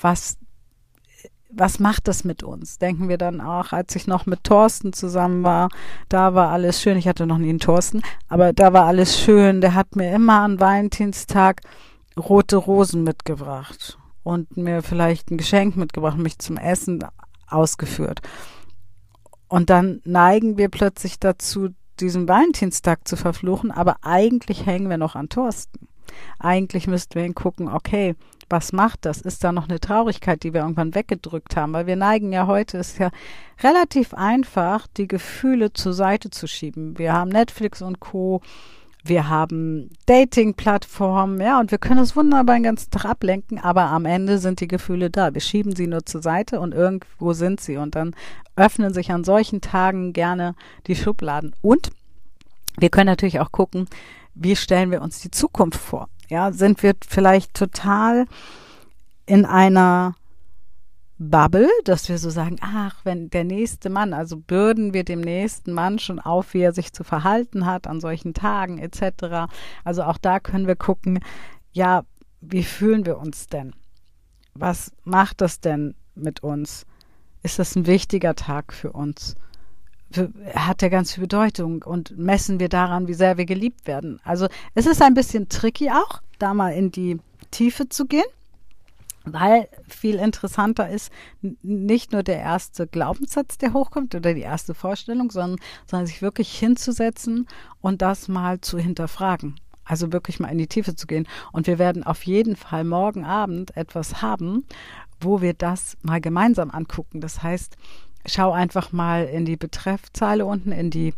was, 0.00 0.38
was 1.50 1.78
macht 1.78 2.08
das 2.08 2.24
mit 2.24 2.42
uns? 2.42 2.78
Denken 2.78 3.08
wir 3.08 3.18
dann 3.18 3.40
auch, 3.40 3.72
als 3.72 3.94
ich 3.96 4.06
noch 4.06 4.26
mit 4.26 4.44
Thorsten 4.44 4.92
zusammen 4.92 5.42
war, 5.42 5.68
da 6.08 6.34
war 6.34 6.50
alles 6.50 6.80
schön, 6.80 6.96
ich 6.96 7.08
hatte 7.08 7.26
noch 7.26 7.38
nie 7.38 7.50
einen 7.50 7.58
Thorsten, 7.58 8.02
aber 8.28 8.52
da 8.52 8.72
war 8.72 8.86
alles 8.86 9.18
schön, 9.18 9.60
der 9.60 9.74
hat 9.74 9.96
mir 9.96 10.12
immer 10.12 10.40
an 10.40 10.60
Valentinstag 10.60 11.62
rote 12.18 12.56
Rosen 12.56 13.04
mitgebracht 13.04 13.98
und 14.22 14.56
mir 14.56 14.82
vielleicht 14.82 15.30
ein 15.30 15.38
Geschenk 15.38 15.76
mitgebracht, 15.76 16.18
mich 16.18 16.38
zum 16.38 16.56
Essen 16.56 17.04
ausgeführt. 17.46 18.20
Und 19.48 19.70
dann 19.70 20.00
neigen 20.04 20.58
wir 20.58 20.68
plötzlich 20.68 21.18
dazu, 21.18 21.70
diesen 22.00 22.28
Valentinstag 22.28 23.06
zu 23.06 23.16
verfluchen, 23.16 23.70
aber 23.70 23.96
eigentlich 24.02 24.66
hängen 24.66 24.90
wir 24.90 24.98
noch 24.98 25.14
an 25.14 25.28
Thorsten. 25.28 25.88
Eigentlich 26.38 26.86
müssten 26.86 27.14
wir 27.14 27.22
hingucken, 27.22 27.68
okay, 27.68 28.16
was 28.48 28.72
macht 28.72 29.04
das? 29.04 29.20
Ist 29.20 29.44
da 29.44 29.52
noch 29.52 29.68
eine 29.68 29.78
Traurigkeit, 29.78 30.42
die 30.42 30.52
wir 30.52 30.62
irgendwann 30.62 30.94
weggedrückt 30.94 31.56
haben? 31.56 31.72
Weil 31.72 31.86
wir 31.86 31.96
neigen 31.96 32.32
ja 32.32 32.46
heute, 32.48 32.78
ist 32.78 32.98
ja 32.98 33.10
relativ 33.62 34.12
einfach, 34.12 34.88
die 34.88 35.06
Gefühle 35.06 35.72
zur 35.72 35.92
Seite 35.92 36.30
zu 36.30 36.48
schieben. 36.48 36.98
Wir 36.98 37.12
haben 37.12 37.30
Netflix 37.30 37.80
und 37.80 38.00
Co. 38.00 38.42
Wir 39.04 39.28
haben 39.28 39.90
Dating-Plattformen, 40.06 41.40
ja, 41.40 41.58
und 41.58 41.70
wir 41.70 41.78
können 41.78 42.00
es 42.00 42.16
wunderbar 42.16 42.56
den 42.56 42.64
ganzen 42.64 42.90
Tag 42.90 43.06
ablenken, 43.06 43.58
aber 43.58 43.84
am 43.84 44.04
Ende 44.04 44.38
sind 44.38 44.60
die 44.60 44.68
Gefühle 44.68 45.10
da. 45.10 45.32
Wir 45.32 45.40
schieben 45.40 45.74
sie 45.74 45.86
nur 45.86 46.04
zur 46.04 46.22
Seite 46.22 46.60
und 46.60 46.74
irgendwo 46.74 47.32
sind 47.32 47.60
sie. 47.60 47.78
Und 47.78 47.94
dann 47.94 48.14
öffnen 48.56 48.92
sich 48.92 49.10
an 49.10 49.24
solchen 49.24 49.60
Tagen 49.60 50.12
gerne 50.12 50.54
die 50.86 50.96
Schubladen. 50.96 51.54
Und 51.62 51.90
wir 52.78 52.90
können 52.90 53.06
natürlich 53.06 53.40
auch 53.40 53.52
gucken, 53.52 53.88
wie 54.34 54.56
stellen 54.56 54.90
wir 54.90 55.02
uns 55.02 55.20
die 55.20 55.30
Zukunft 55.30 55.80
vor? 55.80 56.08
Ja, 56.28 56.52
sind 56.52 56.82
wir 56.82 56.94
vielleicht 57.08 57.54
total 57.54 58.26
in 59.26 59.44
einer 59.44 60.14
Bubble, 61.22 61.68
dass 61.84 62.08
wir 62.08 62.16
so 62.16 62.30
sagen, 62.30 62.56
ach, 62.62 63.04
wenn 63.04 63.28
der 63.28 63.44
nächste 63.44 63.90
Mann, 63.90 64.14
also 64.14 64.38
bürden 64.38 64.94
wir 64.94 65.04
dem 65.04 65.20
nächsten 65.20 65.70
Mann 65.70 65.98
schon 65.98 66.18
auf, 66.18 66.54
wie 66.54 66.62
er 66.62 66.72
sich 66.72 66.94
zu 66.94 67.04
verhalten 67.04 67.66
hat 67.66 67.86
an 67.86 68.00
solchen 68.00 68.32
Tagen 68.32 68.78
etc. 68.78 69.52
Also 69.84 70.04
auch 70.04 70.16
da 70.16 70.40
können 70.40 70.66
wir 70.66 70.76
gucken, 70.76 71.20
ja, 71.72 72.04
wie 72.40 72.62
fühlen 72.62 73.04
wir 73.04 73.18
uns 73.18 73.48
denn? 73.48 73.74
Was 74.54 74.92
macht 75.04 75.42
das 75.42 75.60
denn 75.60 75.94
mit 76.14 76.42
uns? 76.42 76.86
Ist 77.42 77.58
das 77.58 77.76
ein 77.76 77.86
wichtiger 77.86 78.34
Tag 78.34 78.72
für 78.72 78.92
uns? 78.92 79.36
Hat 80.54 80.80
der 80.80 80.88
ganz 80.88 81.12
viel 81.12 81.20
Bedeutung 81.20 81.82
und 81.82 82.16
messen 82.16 82.60
wir 82.60 82.70
daran, 82.70 83.08
wie 83.08 83.14
sehr 83.14 83.36
wir 83.36 83.44
geliebt 83.44 83.86
werden? 83.86 84.20
Also 84.24 84.48
es 84.74 84.86
ist 84.86 85.02
ein 85.02 85.12
bisschen 85.12 85.50
tricky 85.50 85.90
auch, 85.90 86.22
da 86.38 86.54
mal 86.54 86.70
in 86.70 86.90
die 86.90 87.18
Tiefe 87.50 87.90
zu 87.90 88.06
gehen 88.06 88.24
weil 89.24 89.68
viel 89.88 90.16
interessanter 90.16 90.88
ist 90.88 91.12
nicht 91.62 92.12
nur 92.12 92.22
der 92.22 92.38
erste 92.38 92.86
Glaubenssatz, 92.86 93.58
der 93.58 93.72
hochkommt 93.72 94.14
oder 94.14 94.34
die 94.34 94.40
erste 94.40 94.74
Vorstellung, 94.74 95.30
sondern, 95.30 95.58
sondern 95.86 96.06
sich 96.06 96.22
wirklich 96.22 96.58
hinzusetzen 96.58 97.46
und 97.80 98.02
das 98.02 98.28
mal 98.28 98.60
zu 98.60 98.78
hinterfragen. 98.78 99.56
Also 99.84 100.12
wirklich 100.12 100.38
mal 100.38 100.48
in 100.48 100.58
die 100.58 100.68
Tiefe 100.68 100.94
zu 100.94 101.06
gehen. 101.06 101.26
Und 101.52 101.66
wir 101.66 101.78
werden 101.78 102.04
auf 102.04 102.24
jeden 102.24 102.56
Fall 102.56 102.84
morgen 102.84 103.24
Abend 103.24 103.76
etwas 103.76 104.22
haben, 104.22 104.64
wo 105.20 105.40
wir 105.40 105.52
das 105.52 105.96
mal 106.02 106.20
gemeinsam 106.20 106.70
angucken. 106.70 107.20
Das 107.20 107.42
heißt, 107.42 107.76
schau 108.24 108.52
einfach 108.52 108.92
mal 108.92 109.24
in 109.24 109.44
die 109.44 109.56
Betreffzeile 109.56 110.46
unten, 110.46 110.72
in 110.72 110.90
die 110.90 111.12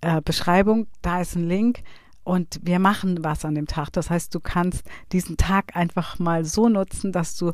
äh, 0.00 0.20
Beschreibung. 0.22 0.86
Da 1.02 1.20
ist 1.20 1.34
ein 1.34 1.48
Link 1.48 1.82
und 2.24 2.60
wir 2.62 2.78
machen 2.78 3.24
was 3.24 3.44
an 3.44 3.54
dem 3.54 3.66
Tag. 3.66 3.90
Das 3.92 4.10
heißt, 4.10 4.34
du 4.34 4.40
kannst 4.40 4.84
diesen 5.12 5.36
Tag 5.36 5.76
einfach 5.76 6.18
mal 6.18 6.44
so 6.44 6.68
nutzen, 6.68 7.12
dass 7.12 7.36
du 7.36 7.52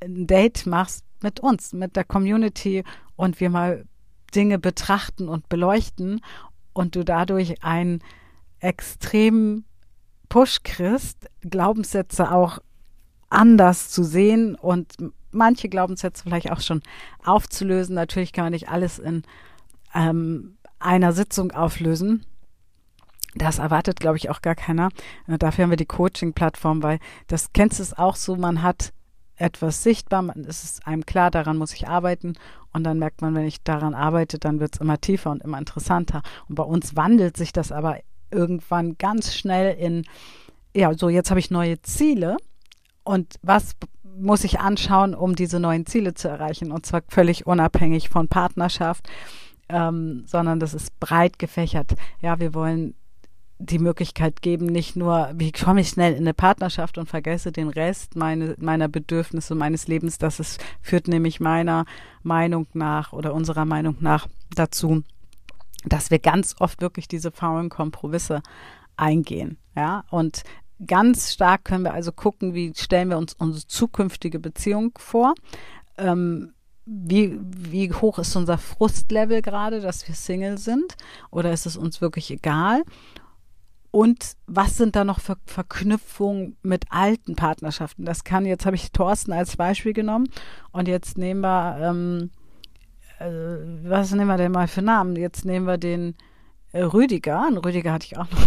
ein 0.00 0.26
Date 0.26 0.66
machst 0.66 1.04
mit 1.22 1.40
uns, 1.40 1.72
mit 1.72 1.96
der 1.96 2.04
Community 2.04 2.84
und 3.16 3.40
wir 3.40 3.50
mal 3.50 3.84
Dinge 4.34 4.58
betrachten 4.58 5.28
und 5.28 5.48
beleuchten 5.48 6.20
und 6.72 6.94
du 6.94 7.04
dadurch 7.04 7.62
einen 7.62 8.00
extremen 8.60 9.64
Push 10.28 10.62
kriegst, 10.62 11.28
Glaubenssätze 11.40 12.30
auch 12.30 12.58
anders 13.30 13.90
zu 13.90 14.02
sehen 14.02 14.54
und 14.54 14.94
manche 15.30 15.68
Glaubenssätze 15.68 16.22
vielleicht 16.24 16.50
auch 16.50 16.60
schon 16.60 16.82
aufzulösen. 17.24 17.94
Natürlich 17.94 18.32
kann 18.32 18.46
man 18.46 18.52
nicht 18.52 18.68
alles 18.68 18.98
in 18.98 19.22
ähm, 19.94 20.56
einer 20.78 21.12
Sitzung 21.12 21.52
auflösen. 21.52 22.24
Das 23.36 23.58
erwartet, 23.58 24.00
glaube 24.00 24.16
ich, 24.16 24.30
auch 24.30 24.40
gar 24.40 24.54
keiner. 24.54 24.88
Äh, 25.26 25.38
dafür 25.38 25.64
haben 25.64 25.70
wir 25.70 25.76
die 25.76 25.86
Coaching-Plattform, 25.86 26.82
weil 26.82 26.98
das 27.26 27.52
kennst 27.52 27.78
du 27.78 27.82
es 27.82 27.96
auch 27.96 28.16
so, 28.16 28.36
man 28.36 28.62
hat 28.62 28.92
etwas 29.36 29.82
sichtbar, 29.82 30.22
man, 30.22 30.44
es 30.48 30.64
ist 30.64 30.86
einem 30.86 31.04
klar, 31.04 31.30
daran 31.30 31.58
muss 31.58 31.74
ich 31.74 31.86
arbeiten 31.86 32.34
und 32.72 32.84
dann 32.84 32.98
merkt 32.98 33.20
man, 33.20 33.34
wenn 33.34 33.44
ich 33.44 33.62
daran 33.62 33.94
arbeite, 33.94 34.38
dann 34.38 34.60
wird 34.60 34.74
es 34.74 34.80
immer 34.80 34.98
tiefer 34.98 35.30
und 35.30 35.42
immer 35.42 35.58
interessanter. 35.58 36.22
Und 36.48 36.54
bei 36.54 36.62
uns 36.62 36.96
wandelt 36.96 37.36
sich 37.36 37.52
das 37.52 37.70
aber 37.70 37.98
irgendwann 38.30 38.96
ganz 38.96 39.34
schnell 39.34 39.76
in, 39.76 40.04
ja, 40.74 40.94
so 40.94 41.10
jetzt 41.10 41.30
habe 41.30 41.40
ich 41.40 41.50
neue 41.50 41.80
Ziele 41.82 42.38
und 43.04 43.34
was 43.42 43.72
muss 44.18 44.44
ich 44.44 44.58
anschauen, 44.60 45.14
um 45.14 45.36
diese 45.36 45.60
neuen 45.60 45.84
Ziele 45.84 46.14
zu 46.14 46.28
erreichen 46.28 46.72
und 46.72 46.86
zwar 46.86 47.02
völlig 47.08 47.46
unabhängig 47.46 48.08
von 48.08 48.28
Partnerschaft, 48.28 49.06
ähm, 49.68 50.24
sondern 50.26 50.58
das 50.58 50.72
ist 50.72 50.98
breit 51.00 51.38
gefächert. 51.38 51.94
Ja, 52.20 52.40
wir 52.40 52.54
wollen 52.54 52.94
die 53.58 53.78
Möglichkeit 53.78 54.42
geben, 54.42 54.66
nicht 54.66 54.96
nur, 54.96 55.30
wie 55.34 55.50
komme 55.50 55.80
ich 55.80 55.88
schnell 55.88 56.12
in 56.12 56.20
eine 56.20 56.34
Partnerschaft 56.34 56.98
und 56.98 57.08
vergesse 57.08 57.52
den 57.52 57.68
Rest 57.68 58.14
meine, 58.14 58.54
meiner 58.58 58.88
Bedürfnisse, 58.88 59.54
meines 59.54 59.88
Lebens. 59.88 60.18
Das 60.18 60.40
ist, 60.40 60.62
führt 60.82 61.08
nämlich 61.08 61.40
meiner 61.40 61.86
Meinung 62.22 62.66
nach 62.74 63.12
oder 63.12 63.32
unserer 63.32 63.64
Meinung 63.64 63.96
nach 64.00 64.26
dazu, 64.54 65.02
dass 65.84 66.10
wir 66.10 66.18
ganz 66.18 66.56
oft 66.58 66.80
wirklich 66.80 67.08
diese 67.08 67.30
faulen 67.30 67.70
Kompromisse 67.70 68.42
eingehen. 68.96 69.56
Ja, 69.74 70.04
und 70.10 70.42
ganz 70.86 71.32
stark 71.32 71.64
können 71.64 71.84
wir 71.84 71.94
also 71.94 72.12
gucken, 72.12 72.52
wie 72.52 72.72
stellen 72.76 73.08
wir 73.08 73.18
uns 73.18 73.32
unsere 73.34 73.66
zukünftige 73.66 74.38
Beziehung 74.38 74.92
vor. 74.98 75.34
Ähm, 75.96 76.52
wie, 76.84 77.38
wie 77.40 77.92
hoch 77.92 78.18
ist 78.18 78.36
unser 78.36 78.58
Frustlevel 78.58 79.42
gerade, 79.42 79.80
dass 79.80 80.06
wir 80.06 80.14
Single 80.14 80.58
sind? 80.58 80.96
Oder 81.30 81.52
ist 81.52 81.66
es 81.66 81.76
uns 81.76 82.00
wirklich 82.00 82.30
egal? 82.30 82.84
Und 83.90 84.36
was 84.46 84.76
sind 84.76 84.96
da 84.96 85.04
noch 85.04 85.20
für 85.20 85.36
Verknüpfungen 85.46 86.56
mit 86.62 86.84
alten 86.90 87.36
Partnerschaften? 87.36 88.04
Das 88.04 88.24
kann, 88.24 88.44
jetzt 88.46 88.66
habe 88.66 88.76
ich 88.76 88.92
Thorsten 88.92 89.32
als 89.32 89.56
Beispiel 89.56 89.92
genommen 89.92 90.28
und 90.72 90.88
jetzt 90.88 91.18
nehmen 91.18 91.40
wir, 91.40 91.78
ähm, 91.80 92.30
äh, 93.18 93.88
was 93.88 94.12
nehmen 94.12 94.28
wir 94.28 94.36
denn 94.36 94.52
mal 94.52 94.68
für 94.68 94.82
Namen? 94.82 95.16
Jetzt 95.16 95.44
nehmen 95.44 95.66
wir 95.66 95.78
den 95.78 96.14
äh, 96.72 96.82
Rüdiger, 96.82 97.46
einen 97.46 97.58
Rüdiger 97.58 97.92
hatte 97.92 98.06
ich 98.06 98.18
auch 98.18 98.30
noch, 98.30 98.46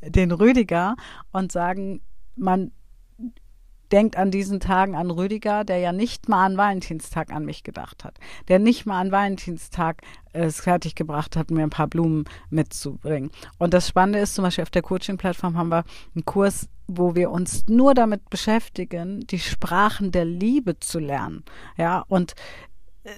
den 0.02 0.30
Rüdiger 0.32 0.96
und 1.32 1.52
sagen, 1.52 2.02
man 2.36 2.72
denkt 3.94 4.16
an 4.16 4.32
diesen 4.32 4.58
Tagen 4.58 4.96
an 4.96 5.12
Rüdiger, 5.12 5.62
der 5.62 5.78
ja 5.78 5.92
nicht 5.92 6.28
mal 6.28 6.44
an 6.44 6.56
Valentinstag 6.56 7.32
an 7.32 7.44
mich 7.44 7.62
gedacht 7.62 8.02
hat, 8.02 8.18
der 8.48 8.58
nicht 8.58 8.86
mal 8.86 9.00
an 9.00 9.12
Valentinstag 9.12 10.02
es 10.32 10.60
fertiggebracht 10.60 11.36
hat, 11.36 11.52
mir 11.52 11.62
ein 11.62 11.70
paar 11.70 11.86
Blumen 11.86 12.24
mitzubringen. 12.50 13.30
Und 13.56 13.72
das 13.72 13.86
Spannende 13.86 14.18
ist 14.18 14.34
zum 14.34 14.42
Beispiel 14.42 14.62
auf 14.62 14.70
der 14.70 14.82
Coaching-Plattform 14.82 15.56
haben 15.56 15.68
wir 15.68 15.84
einen 16.12 16.24
Kurs, 16.24 16.68
wo 16.88 17.14
wir 17.14 17.30
uns 17.30 17.66
nur 17.68 17.94
damit 17.94 18.28
beschäftigen, 18.30 19.20
die 19.28 19.38
Sprachen 19.38 20.10
der 20.10 20.24
Liebe 20.24 20.80
zu 20.80 20.98
lernen. 20.98 21.44
Ja, 21.76 22.04
und 22.08 22.34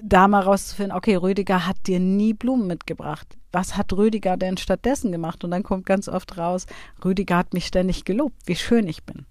da 0.03 0.27
mal 0.27 0.43
rauszufinden, 0.43 0.95
okay, 0.95 1.15
Rüdiger 1.15 1.65
hat 1.65 1.87
dir 1.87 1.99
nie 1.99 2.35
Blumen 2.35 2.67
mitgebracht. 2.67 3.35
Was 3.51 3.77
hat 3.77 3.93
Rüdiger 3.93 4.37
denn 4.37 4.57
stattdessen 4.57 5.11
gemacht? 5.11 5.43
Und 5.43 5.49
dann 5.49 5.63
kommt 5.63 5.87
ganz 5.87 6.07
oft 6.07 6.37
raus, 6.37 6.67
Rüdiger 7.03 7.37
hat 7.37 7.55
mich 7.55 7.65
ständig 7.65 8.05
gelobt, 8.05 8.35
wie 8.45 8.55
schön 8.55 8.87
ich 8.87 9.03
bin. 9.05 9.25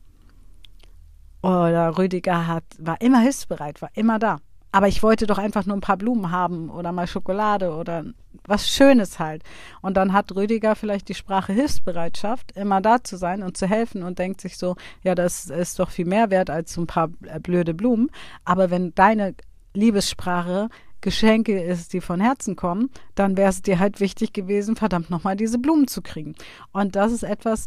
Oder 1.43 1.97
Rüdiger 1.99 2.47
hat, 2.47 2.65
war 2.79 3.01
immer 3.01 3.21
hilfsbereit, 3.21 3.83
war 3.83 3.91
immer 3.95 4.19
da. 4.19 4.39
Aber 4.73 4.89
ich 4.89 5.03
wollte 5.03 5.27
doch 5.27 5.39
einfach 5.39 5.65
nur 5.65 5.77
ein 5.77 5.81
paar 5.81 5.97
Blumen 5.97 6.31
haben 6.31 6.69
oder 6.69 6.93
mal 6.93 7.07
Schokolade 7.07 7.75
oder 7.75 8.05
was 8.45 8.69
Schönes 8.69 9.19
halt. 9.19 9.43
Und 9.81 9.97
dann 9.97 10.13
hat 10.13 10.35
Rüdiger 10.35 10.77
vielleicht 10.77 11.09
die 11.09 11.15
Sprache 11.15 11.53
Hilfsbereitschaft, 11.53 12.53
immer 12.53 12.81
da 12.81 13.03
zu 13.03 13.17
sein 13.17 13.43
und 13.43 13.57
zu 13.57 13.67
helfen 13.67 14.03
und 14.03 14.19
denkt 14.19 14.41
sich 14.41 14.59
so, 14.59 14.77
ja, 15.03 15.15
das 15.15 15.47
ist 15.47 15.79
doch 15.79 15.91
viel 15.91 16.05
mehr 16.05 16.31
wert 16.31 16.51
als 16.51 16.75
so 16.75 16.83
ein 16.83 16.87
paar 16.87 17.09
blöde 17.09 17.73
Blumen. 17.73 18.11
Aber 18.45 18.71
wenn 18.71 18.95
deine 18.95 19.35
Liebessprache 19.73 20.69
Geschenke 21.01 21.63
ist, 21.63 21.93
die 21.93 22.01
von 22.01 22.21
Herzen 22.21 22.57
kommen, 22.57 22.91
dann 23.15 23.37
wäre 23.37 23.51
es 23.51 23.63
dir 23.63 23.79
halt 23.79 24.01
wichtig 24.01 24.33
gewesen, 24.33 24.77
verdammt 24.77 25.09
nochmal 25.09 25.37
diese 25.37 25.59
Blumen 25.59 25.89
zu 25.89 26.03
kriegen. 26.03 26.35
Und 26.73 26.97
das 26.97 27.13
ist 27.13 27.23
etwas, 27.23 27.67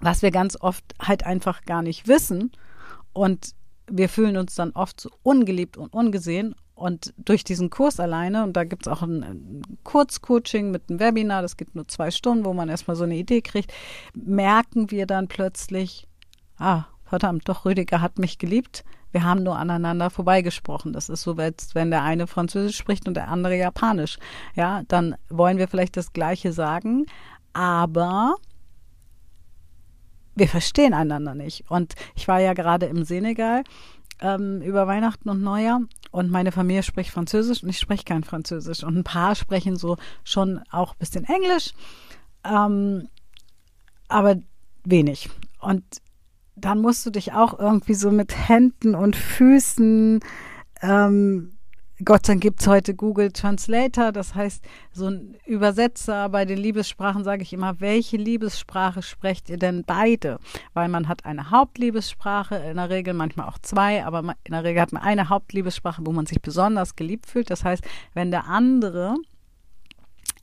was 0.00 0.22
wir 0.22 0.30
ganz 0.30 0.56
oft 0.60 0.84
halt 1.00 1.26
einfach 1.26 1.62
gar 1.64 1.82
nicht 1.82 2.06
wissen 2.06 2.52
und 3.16 3.54
wir 3.88 4.08
fühlen 4.08 4.36
uns 4.36 4.54
dann 4.54 4.72
oft 4.72 5.00
so 5.00 5.10
ungeliebt 5.22 5.76
und 5.76 5.92
ungesehen. 5.92 6.54
Und 6.74 7.14
durch 7.16 7.44
diesen 7.44 7.70
Kurs 7.70 7.98
alleine, 8.00 8.44
und 8.44 8.54
da 8.54 8.64
gibt 8.64 8.86
es 8.86 8.92
auch 8.92 9.00
ein, 9.00 9.22
ein 9.22 9.62
Kurzcoaching 9.84 10.70
mit 10.70 10.90
einem 10.90 11.00
Webinar, 11.00 11.40
das 11.40 11.56
geht 11.56 11.74
nur 11.74 11.88
zwei 11.88 12.10
Stunden, 12.10 12.44
wo 12.44 12.52
man 12.52 12.68
erstmal 12.68 12.96
so 12.96 13.04
eine 13.04 13.16
Idee 13.16 13.40
kriegt, 13.40 13.72
merken 14.14 14.90
wir 14.90 15.06
dann 15.06 15.28
plötzlich, 15.28 16.06
ah, 16.58 16.84
verdammt, 17.04 17.48
doch, 17.48 17.64
Rüdiger 17.64 18.02
hat 18.02 18.18
mich 18.18 18.36
geliebt. 18.36 18.84
Wir 19.12 19.24
haben 19.24 19.42
nur 19.42 19.56
aneinander 19.56 20.10
vorbeigesprochen. 20.10 20.92
Das 20.92 21.08
ist 21.08 21.22
so, 21.22 21.32
als 21.36 21.74
wenn 21.74 21.90
der 21.90 22.02
eine 22.02 22.26
Französisch 22.26 22.76
spricht 22.76 23.08
und 23.08 23.14
der 23.14 23.28
andere 23.28 23.56
Japanisch. 23.56 24.18
Ja, 24.54 24.82
dann 24.88 25.14
wollen 25.30 25.56
wir 25.56 25.68
vielleicht 25.68 25.96
das 25.96 26.12
Gleiche 26.12 26.52
sagen, 26.52 27.06
aber 27.54 28.34
wir 30.36 30.48
verstehen 30.48 30.94
einander 30.94 31.34
nicht. 31.34 31.64
Und 31.68 31.94
ich 32.14 32.28
war 32.28 32.40
ja 32.40 32.52
gerade 32.52 32.86
im 32.86 33.04
Senegal 33.04 33.64
ähm, 34.20 34.62
über 34.62 34.86
Weihnachten 34.86 35.28
und 35.28 35.42
Neujahr 35.42 35.80
und 36.10 36.30
meine 36.30 36.52
Familie 36.52 36.82
spricht 36.82 37.10
Französisch 37.10 37.62
und 37.62 37.70
ich 37.70 37.78
spreche 37.78 38.04
kein 38.04 38.22
Französisch. 38.22 38.84
Und 38.84 38.96
ein 38.96 39.04
paar 39.04 39.34
sprechen 39.34 39.76
so 39.76 39.96
schon 40.24 40.60
auch 40.70 40.92
ein 40.92 40.98
bisschen 40.98 41.24
Englisch, 41.24 41.72
ähm, 42.44 43.08
aber 44.08 44.36
wenig. 44.84 45.28
Und 45.60 45.82
dann 46.54 46.80
musst 46.80 47.04
du 47.04 47.10
dich 47.10 47.32
auch 47.32 47.58
irgendwie 47.58 47.94
so 47.94 48.10
mit 48.10 48.48
Händen 48.48 48.94
und 48.94 49.16
Füßen 49.16 50.20
ähm, 50.82 51.55
Gott 52.04 52.26
sei 52.26 52.34
Dank 52.34 52.42
gibt's 52.42 52.66
heute 52.66 52.94
Google 52.94 53.32
Translator, 53.32 54.12
das 54.12 54.34
heißt, 54.34 54.62
so 54.92 55.06
ein 55.06 55.34
Übersetzer 55.46 56.28
bei 56.28 56.44
den 56.44 56.58
Liebessprachen 56.58 57.24
sage 57.24 57.42
ich 57.42 57.54
immer, 57.54 57.80
welche 57.80 58.18
Liebessprache 58.18 59.00
sprecht 59.00 59.48
ihr 59.48 59.56
denn 59.56 59.82
beide? 59.82 60.38
Weil 60.74 60.88
man 60.88 61.08
hat 61.08 61.24
eine 61.24 61.50
Hauptliebessprache, 61.50 62.56
in 62.56 62.76
der 62.76 62.90
Regel 62.90 63.14
manchmal 63.14 63.48
auch 63.48 63.58
zwei, 63.62 64.04
aber 64.04 64.34
in 64.44 64.52
der 64.52 64.62
Regel 64.62 64.82
hat 64.82 64.92
man 64.92 65.02
eine 65.02 65.30
Hauptliebessprache, 65.30 66.02
wo 66.04 66.12
man 66.12 66.26
sich 66.26 66.42
besonders 66.42 66.96
geliebt 66.96 67.24
fühlt. 67.24 67.48
Das 67.48 67.64
heißt, 67.64 67.82
wenn 68.12 68.30
der 68.30 68.44
andere 68.44 69.16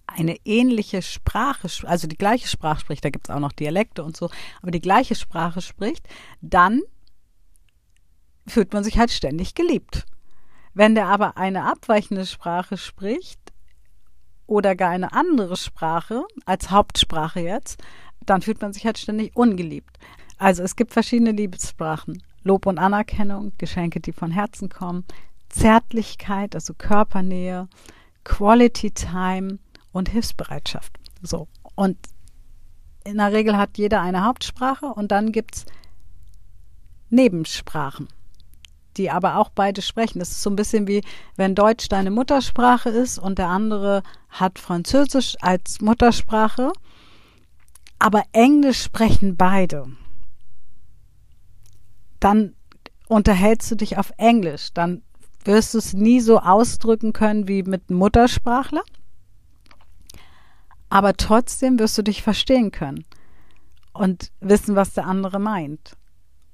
eine 0.07 0.38
ähnliche 0.45 1.03
Sprache, 1.03 1.67
also 1.83 2.07
die 2.07 2.17
gleiche 2.17 2.48
Sprache 2.48 2.79
spricht, 2.79 3.05
da 3.05 3.12
gibt's 3.12 3.29
auch 3.29 3.39
noch 3.39 3.53
Dialekte 3.53 4.03
und 4.03 4.17
so, 4.17 4.31
aber 4.63 4.72
die 4.72 4.81
gleiche 4.81 5.13
Sprache 5.13 5.62
spricht, 5.62 6.07
dann 6.41 6.81
fühlt 8.48 8.74
man 8.74 8.83
sich 8.83 8.98
halt 8.98 9.12
ständig 9.12 9.53
geliebt. 9.53 10.05
Wenn 10.74 10.96
der 10.96 11.08
aber 11.08 11.38
eine 11.38 11.65
abweichende 11.65 12.25
Sprache 12.25 12.77
spricht 12.77 13.39
oder 14.48 14.75
gar 14.75 14.89
eine 14.89 15.13
andere 15.13 15.56
Sprache 15.56 16.24
als 16.46 16.72
Hauptsprache 16.72 17.42
jetzt, 17.42 17.82
dann 18.25 18.42
fühlt 18.42 18.62
man 18.62 18.74
sich 18.74 18.86
halt 18.86 18.98
ständig 18.98 19.36
ungeliebt. 19.36 19.98
Also 20.38 20.63
es 20.63 20.75
gibt 20.75 20.94
verschiedene 20.94 21.32
Liebessprachen. 21.32 22.24
Lob 22.44 22.65
und 22.65 22.77
Anerkennung, 22.77 23.53
Geschenke, 23.58 24.00
die 24.01 24.12
von 24.12 24.32
Herzen 24.32 24.68
kommen, 24.68 25.06
Zärtlichkeit, 25.50 26.56
also 26.56 26.74
Körpernähe, 26.74 27.70
Quality 28.25 28.92
Time 28.92 29.60
und 29.92 30.10
Hilfsbereitschaft. 30.10 30.98
So. 31.22 31.48
Und 31.75 31.98
in 33.06 33.18
der 33.18 33.32
Regel 33.32 33.58
hat 33.58 33.77
jeder 33.77 34.01
eine 34.01 34.25
Hauptsprache 34.25 34.88
und 34.88 35.12
dann 35.12 35.32
gibt's 35.32 35.65
Nebensprachen 37.10 38.08
die 38.98 39.10
aber 39.10 39.38
auch 39.38 39.50
beide 39.50 39.82
sprechen. 39.82 40.20
Das 40.20 40.32
ist 40.32 40.42
so 40.42 40.50
ein 40.50 40.56
bisschen 40.56 40.88
wie, 40.88 41.02
wenn 41.36 41.56
Deutsch 41.56 41.90
deine 41.90 42.12
Muttersprache 42.12 42.90
ist 42.90 43.18
und 43.18 43.40
der 43.40 43.48
andere 43.48 44.04
hat 44.30 44.60
Französisch 44.60 45.36
als 45.42 45.82
Muttersprache, 45.82 46.72
aber 48.00 48.24
Englisch 48.32 48.82
sprechen 48.82 49.38
beide. 49.38 49.88
Dann 52.20 52.56
unterhältst 53.08 53.70
du 53.72 53.76
dich 53.76 53.98
auf 53.98 54.12
Englisch, 54.18 54.74
dann 54.74 55.04
wirst 55.46 55.74
du 55.74 55.78
es 55.78 55.94
nie 55.94 56.22
so 56.22 56.40
ausdrücken 56.40 57.14
können 57.14 57.48
wie 57.48 57.64
mit 57.64 57.92
Muttersprachler, 57.92 58.84
aber 60.90 61.18
trotzdem 61.18 61.80
wirst 61.80 61.98
du 61.98 62.02
dich 62.02 62.22
verstehen 62.22 62.72
können 62.72 63.06
und 63.94 64.32
wissen, 64.40 64.76
was 64.76 64.94
der 64.94 65.06
andere 65.06 65.40
meint. 65.40 65.98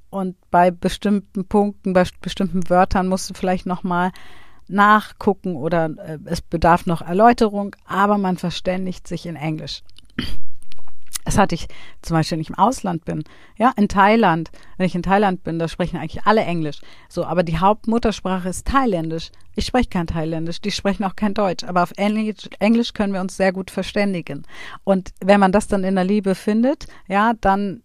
Und 0.10 0.36
bei 0.50 0.72
bestimmten 0.72 1.46
Punkten, 1.46 1.94
bei 1.94 2.06
bestimmten 2.22 2.70
Wörtern 2.70 3.08
musst 3.08 3.30
du 3.30 3.34
vielleicht 3.34 3.66
nochmal 3.66 4.12
nachgucken 4.68 5.56
oder 5.56 5.90
äh, 5.98 6.20
es 6.26 6.42
bedarf 6.42 6.86
noch 6.86 7.02
Erläuterung, 7.02 7.76
aber 7.86 8.18
man 8.18 8.38
verständigt 8.38 9.08
sich 9.08 9.26
in 9.26 9.36
Englisch. 9.36 9.84
Das 11.26 11.38
hatte 11.38 11.54
ich 11.54 11.68
zum 12.02 12.16
Beispiel, 12.16 12.38
wenn 12.38 12.42
ich 12.42 12.50
im 12.50 12.58
Ausland 12.58 13.06
bin. 13.06 13.24
Ja, 13.56 13.72
in 13.76 13.88
Thailand. 13.88 14.50
Wenn 14.78 14.88
ich 14.88 14.96
in 14.96 15.04
Thailand 15.04 15.44
bin, 15.44 15.60
da 15.60 15.68
sprechen 15.68 15.98
eigentlich 15.98 16.26
alle 16.26 16.42
Englisch. 16.42 16.82
So, 17.08 17.24
aber 17.24 17.44
die 17.44 17.60
Hauptmuttersprache 17.60 18.50
ist 18.50 18.66
Thailändisch. 18.66 19.30
Ich 19.56 19.66
spreche 19.66 19.90
kein 19.90 20.08
Thailändisch, 20.08 20.60
die 20.60 20.72
sprechen 20.72 21.04
auch 21.04 21.16
kein 21.16 21.36
Deutsch. 21.36 21.66
Aber 21.66 21.84
auf 21.84 21.92
Englisch, 21.98 22.50
Englisch 22.58 22.94
können 22.94 23.14
wir 23.14 23.22
uns 23.22 23.38
sehr 23.38 23.54
gut 23.54 23.70
verständigen. 23.70 24.44
Und 24.84 25.12
wenn 25.24 25.40
man 25.40 25.52
das 25.52 25.68
dann 25.68 25.84
in 25.84 25.96
der 25.96 26.04
Liebe 26.04 26.34
findet, 26.34 26.88
ja, 27.08 27.34
dann 27.40 27.84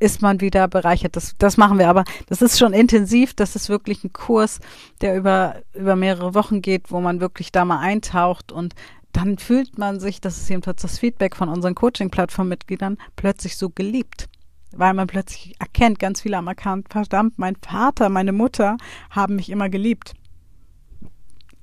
ist 0.00 0.22
man 0.22 0.40
wieder 0.40 0.66
bereichert. 0.66 1.14
Das, 1.14 1.36
das 1.38 1.56
machen 1.56 1.78
wir 1.78 1.88
aber. 1.88 2.04
Das 2.26 2.42
ist 2.42 2.58
schon 2.58 2.72
intensiv. 2.72 3.34
Das 3.34 3.54
ist 3.54 3.68
wirklich 3.68 4.02
ein 4.02 4.12
Kurs, 4.12 4.58
der 5.00 5.16
über, 5.16 5.62
über 5.74 5.94
mehrere 5.94 6.34
Wochen 6.34 6.62
geht, 6.62 6.90
wo 6.90 7.00
man 7.00 7.20
wirklich 7.20 7.52
da 7.52 7.64
mal 7.64 7.78
eintaucht 7.78 8.50
und 8.50 8.74
dann 9.12 9.38
fühlt 9.38 9.76
man 9.76 9.98
sich, 9.98 10.20
das 10.20 10.38
ist 10.38 10.48
jedenfalls 10.48 10.82
das 10.82 10.98
Feedback 10.98 11.34
von 11.34 11.48
unseren 11.48 11.74
Coaching-Plattform-Mitgliedern, 11.74 12.96
plötzlich 13.16 13.56
so 13.56 13.68
geliebt. 13.68 14.28
Weil 14.72 14.94
man 14.94 15.08
plötzlich 15.08 15.56
erkennt, 15.58 15.98
ganz 15.98 16.20
viele 16.20 16.36
haben 16.36 16.46
erkannt, 16.46 16.86
verdammt, 16.90 17.36
mein 17.38 17.56
Vater, 17.56 18.08
meine 18.08 18.30
Mutter 18.30 18.76
haben 19.10 19.34
mich 19.34 19.50
immer 19.50 19.68
geliebt. 19.68 20.14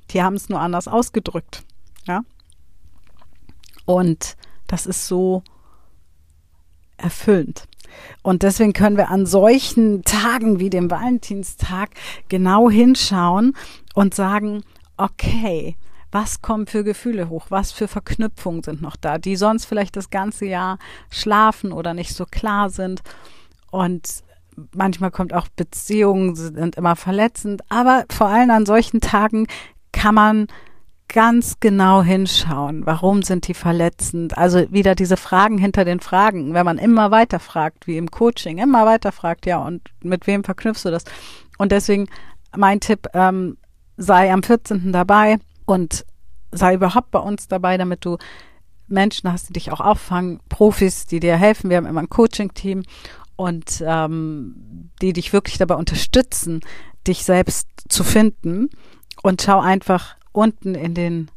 Die 0.10 0.22
haben 0.22 0.36
es 0.36 0.50
nur 0.50 0.60
anders 0.60 0.90
ausgedrückt. 0.90 1.64
Ja. 2.06 2.24
Und 3.86 4.36
das 4.68 4.86
ist 4.86 5.08
so 5.08 5.42
erfüllend. 6.98 7.66
Und 8.22 8.44
deswegen 8.44 8.74
können 8.74 8.98
wir 8.98 9.10
an 9.10 9.26
solchen 9.26 10.04
Tagen 10.04 10.60
wie 10.60 10.70
dem 10.70 10.90
Valentinstag 10.92 11.90
genau 12.30 12.70
hinschauen 12.70 13.56
und 13.94 14.14
sagen, 14.14 14.64
okay, 14.98 15.76
was 16.12 16.42
kommen 16.42 16.68
für 16.68 16.84
Gefühle 16.84 17.30
hoch, 17.30 17.48
was 17.50 17.72
für 17.72 17.88
Verknüpfungen 17.88 18.64
sind 18.64 18.82
noch 18.82 18.96
da, 18.96 19.18
die 19.18 19.36
sonst 19.36 19.66
vielleicht 19.66 19.96
das 19.96 20.10
ganze 20.10 20.46
Jahr 20.46 20.80
schlafen 21.10 21.72
oder 21.72 21.94
nicht 21.94 22.14
so 22.14 22.26
klar 22.26 22.70
sind. 22.70 23.02
Und 23.72 24.24
manchmal 24.74 25.12
kommt 25.12 25.34
auch 25.34 25.48
Beziehungen 25.50 26.36
sind 26.36 26.76
immer 26.76 26.96
verletzend, 26.96 27.62
aber 27.70 28.06
vor 28.10 28.28
allem 28.28 28.50
an 28.52 28.66
solchen 28.66 29.02
Tagen 29.02 29.48
kann 29.92 30.16
man 30.16 30.48
ganz 31.10 31.60
genau 31.60 32.04
hinschauen. 32.04 32.86
Warum 32.86 33.22
sind 33.24 33.48
die 33.48 33.54
verletzend? 33.54 34.38
Also 34.38 34.72
wieder 34.72 34.96
diese 34.96 35.18
Fragen 35.18 35.58
hinter 35.58 35.86
den 35.86 36.00
Fragen. 36.00 36.54
Wenn 36.54 36.66
man 36.66 36.78
immer 36.78 37.12
weiter 37.12 37.40
fragt, 37.40 37.88
wie 37.88 37.98
im 37.98 38.12
Coaching, 38.12 38.58
immer 38.58 38.86
weiter 38.86 39.12
fragt, 39.12 39.46
ja, 39.46 39.60
und 39.60 39.82
mit 40.04 40.28
wem 40.28 40.44
verknüpfst 40.44 40.84
du 40.84 40.92
das? 40.92 41.06
Und 41.58 41.72
deswegen 41.72 42.08
mein 42.56 42.80
Tipp, 42.80 43.08
ähm, 43.14 43.58
sei 43.96 44.32
am 44.32 44.44
14. 44.44 44.92
dabei 44.92 45.38
und 45.66 46.06
sei 46.52 46.76
überhaupt 46.76 47.12
bei 47.12 47.20
uns 47.20 47.48
dabei, 47.48 47.78
damit 47.78 48.06
du 48.06 48.18
Menschen 48.88 49.32
hast, 49.32 49.50
die 49.50 49.54
dich 49.54 49.72
auch 49.72 49.82
auffangen, 49.82 50.40
Profis, 50.50 51.06
die 51.06 51.20
dir 51.20 51.36
helfen. 51.36 51.70
Wir 51.70 51.78
haben 51.78 51.86
immer 51.86 52.02
ein 52.02 52.10
Coaching-Team 52.10 52.84
und 53.36 53.84
ähm, 53.86 54.92
die 55.02 55.14
dich 55.14 55.34
wirklich 55.34 55.58
dabei 55.58 55.76
unterstützen, 55.76 56.62
dich 57.06 57.24
selbst 57.24 57.68
zu 57.90 58.04
finden. 58.04 58.70
Und 59.24 59.42
schau 59.42 59.60
einfach, 59.60 60.16
unten 60.32 60.76
in 60.76 60.94
den 60.94 61.32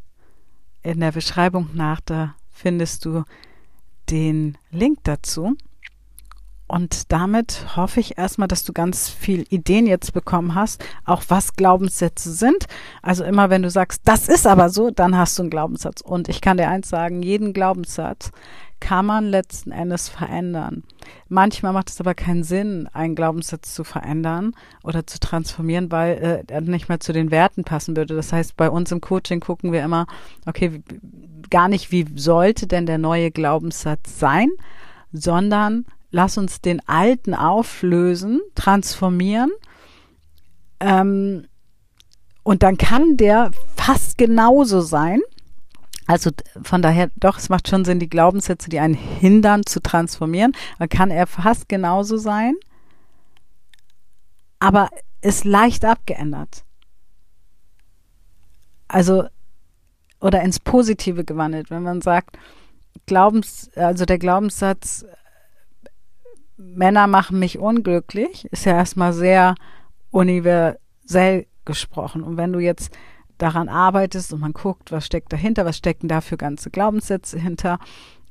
in 0.83 1.01
der 1.01 1.13
Beschreibung 1.13 1.71
nach, 1.75 2.01
da 2.01 2.35
findest 2.51 3.05
du 3.05 3.25
den 4.11 4.57
Link 4.71 4.99
dazu. 5.05 5.57
Und 6.67 7.11
damit 7.11 7.77
hoffe 7.77 7.99
ich 7.99 8.17
erstmal, 8.17 8.47
dass 8.47 8.63
du 8.63 8.73
ganz 8.73 9.09
viel 9.09 9.45
Ideen 9.51 9.89
jetzt 9.89 10.13
bekommen 10.13 10.55
hast, 10.55 10.85
auch 11.05 11.25
was 11.27 11.55
Glaubenssätze 11.55 12.33
sind. 12.33 12.67
Also 13.03 13.25
immer 13.25 13.51
wenn 13.51 13.63
du 13.63 13.71
sagst, 13.71 14.03
das 14.05 14.29
ist 14.29 14.47
aber 14.47 14.71
so, 14.71 14.91
dann 14.91 15.17
hast 15.17 15.37
du 15.37 15.43
einen 15.43 15.51
Glaubenssatz. 15.51 16.01
Und 16.01 16.29
ich 16.29 16.41
kann 16.41 16.59
dir 16.59 16.69
eins 16.69 16.89
sagen, 16.89 17.23
jeden 17.23 17.55
Glaubenssatz 17.55 18.31
kann 18.81 19.07
man 19.07 19.27
letzten 19.27 19.71
Endes 19.71 20.09
verändern. 20.09 20.83
Manchmal 21.29 21.73
macht 21.73 21.91
es 21.91 22.01
aber 22.01 22.15
keinen 22.15 22.43
Sinn, 22.43 22.89
einen 22.93 23.15
Glaubenssatz 23.15 23.75
zu 23.75 23.85
verändern 23.85 24.53
oder 24.83 25.07
zu 25.07 25.21
transformieren, 25.21 25.93
weil 25.93 26.45
äh, 26.49 26.53
er 26.53 26.61
nicht 26.63 26.89
mehr 26.89 27.01
zu 27.01 27.13
den 27.13 27.31
Werten 27.31 27.65
passen 27.65 27.97
würde. 27.97 28.17
Das 28.17 28.33
heißt, 28.33 28.57
bei 28.57 28.69
uns 28.71 28.91
im 28.91 29.01
Coaching 29.01 29.41
gucken 29.41 29.73
wir 29.73 29.85
immer, 29.85 30.07
okay, 30.47 30.83
gar 31.51 31.69
nicht, 31.69 31.93
wie 31.93 32.07
sollte 32.17 32.67
denn 32.67 32.87
der 32.87 32.99
neue 32.99 33.31
Glaubenssatz 33.31 34.19
sein, 34.19 34.49
sondern 35.13 35.87
lass 36.11 36.39
uns 36.39 36.61
den 36.61 36.81
alten 36.89 37.35
auflösen, 37.35 38.41
transformieren. 38.55 39.51
Ähm, 40.81 41.47
und 42.43 42.63
dann 42.63 42.79
kann 42.79 43.17
der 43.17 43.51
fast 43.77 44.19
genauso 44.19 44.81
sein 44.81 45.21
also 46.11 46.31
von 46.65 46.83
daher, 46.83 47.09
doch, 47.15 47.39
es 47.39 47.51
macht 47.51 47.69
schon 47.69 47.85
Sinn, 47.85 48.01
die 48.01 48.09
Glaubenssätze, 48.09 48.69
die 48.69 48.81
einen 48.81 48.95
hindern, 48.95 49.65
zu 49.65 49.81
transformieren. 49.81 50.57
Man 50.81 50.89
kann 50.89 51.13
er 51.13 51.29
fast 51.29 51.69
genauso 51.69 52.17
sein, 52.17 52.57
aber 54.59 54.89
ist 55.21 55.45
leicht 55.45 55.85
abgeändert. 55.85 56.65
Also, 58.89 59.29
oder 60.21 60.43
ins 60.43 60.59
Positive 60.59 61.25
gewandelt, 61.25 61.71
wenn 61.71 61.85
man 61.85 62.01
sagt, 62.01 62.37
Glaubens, 63.07 63.71
also 63.77 64.05
der 64.05 64.19
Glaubenssatz, 64.19 65.07
Männer 66.57 67.07
machen 67.07 67.39
mich 67.39 67.61
unglücklich, 67.61 68.47
ist 68.51 68.65
ja 68.65 68.73
erstmal 68.73 69.13
sehr 69.13 69.55
universell 70.11 71.47
gesprochen. 71.65 72.25
Und 72.25 72.37
wenn 72.37 72.53
du 72.53 72.59
jetzt 72.59 72.91
daran 73.43 73.69
arbeitest 73.69 74.33
und 74.33 74.41
man 74.41 74.53
guckt, 74.53 74.93
was 74.93 75.07
steckt 75.07 75.33
dahinter, 75.33 75.65
was 75.65 75.77
stecken 75.77 76.09
da 76.09 76.21
für 76.21 76.37
ganze 76.37 76.71
Glaubenssätze 76.71 77.39
hinter, 77.39 77.79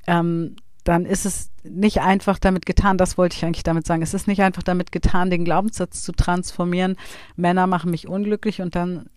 ähm, 0.07 0.55
dann 0.83 1.05
ist 1.05 1.25
es 1.25 1.51
nicht 1.63 2.01
einfach 2.01 2.39
damit 2.39 2.65
getan, 2.65 2.97
das 2.97 3.17
wollte 3.17 3.35
ich 3.35 3.45
eigentlich 3.45 3.63
damit 3.63 3.85
sagen, 3.85 4.01
es 4.01 4.13
ist 4.13 4.27
nicht 4.27 4.41
einfach 4.41 4.63
damit 4.63 4.91
getan, 4.91 5.29
den 5.29 5.45
Glaubenssatz 5.45 6.01
zu 6.01 6.13
transformieren, 6.13 6.95
Männer 7.35 7.67
machen 7.67 7.91
mich 7.91 8.07
unglücklich 8.07 8.61
und 8.61 8.75
dann 8.75 9.09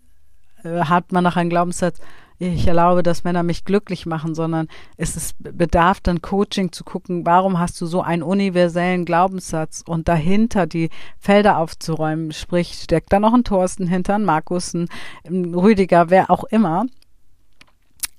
äh, 0.64 0.81
hat 0.81 1.12
man 1.12 1.24
noch 1.24 1.37
einen 1.37 1.50
Glaubenssatz, 1.50 2.00
ich 2.42 2.66
erlaube, 2.66 3.02
dass 3.02 3.24
Männer 3.24 3.42
mich 3.42 3.64
glücklich 3.64 4.07
machen, 4.07 4.35
sondern 4.35 4.68
es 4.96 5.16
ist, 5.16 5.37
bedarf 5.38 6.00
dann 6.00 6.22
Coaching 6.22 6.72
zu 6.72 6.83
gucken, 6.83 7.24
warum 7.24 7.59
hast 7.59 7.81
du 7.81 7.87
so 7.87 8.02
einen 8.02 8.22
universellen 8.22 9.05
Glaubenssatz 9.05 9.83
und 9.87 10.09
dahinter 10.09 10.66
die 10.66 10.90
Felder 11.18 11.59
aufzuräumen, 11.59 12.33
sprich, 12.33 12.74
steckt 12.74 13.12
da 13.12 13.20
noch 13.20 13.35
ein 13.35 13.44
Thorsten 13.44 13.87
hinter, 13.87 14.16
ein 14.16 14.24
Markus, 14.24 14.74
ein, 14.74 14.88
ein 15.24 15.55
Rüdiger, 15.55 16.11
wer 16.11 16.31
auch 16.31 16.44
immer. 16.44 16.87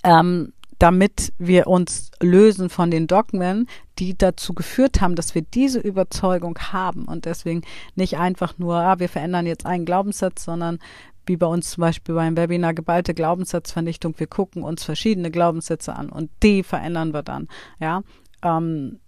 Ähm, 0.02 0.52
damit 0.78 1.32
wir 1.38 1.66
uns 1.66 2.10
lösen 2.20 2.68
von 2.68 2.90
den 2.90 3.06
Dogmen, 3.06 3.68
die 3.98 4.18
dazu 4.18 4.54
geführt 4.54 5.00
haben, 5.00 5.14
dass 5.14 5.34
wir 5.34 5.42
diese 5.42 5.78
Überzeugung 5.78 6.58
haben 6.58 7.04
und 7.04 7.26
deswegen 7.26 7.62
nicht 7.94 8.18
einfach 8.18 8.58
nur, 8.58 8.74
ah, 8.74 8.98
wir 8.98 9.08
verändern 9.08 9.46
jetzt 9.46 9.66
einen 9.66 9.84
Glaubenssatz, 9.84 10.44
sondern 10.44 10.80
wie 11.26 11.36
bei 11.36 11.46
uns 11.46 11.70
zum 11.70 11.82
Beispiel 11.82 12.14
beim 12.14 12.36
Webinar 12.36 12.74
geballte 12.74 13.14
Glaubenssatzvernichtung, 13.14 14.14
wir 14.18 14.26
gucken 14.26 14.62
uns 14.62 14.84
verschiedene 14.84 15.30
Glaubenssätze 15.30 15.94
an 15.94 16.08
und 16.08 16.30
die 16.42 16.62
verändern 16.62 17.12
wir 17.12 17.22
dann, 17.22 17.48
ja. 17.80 18.02
Ähm, 18.42 19.00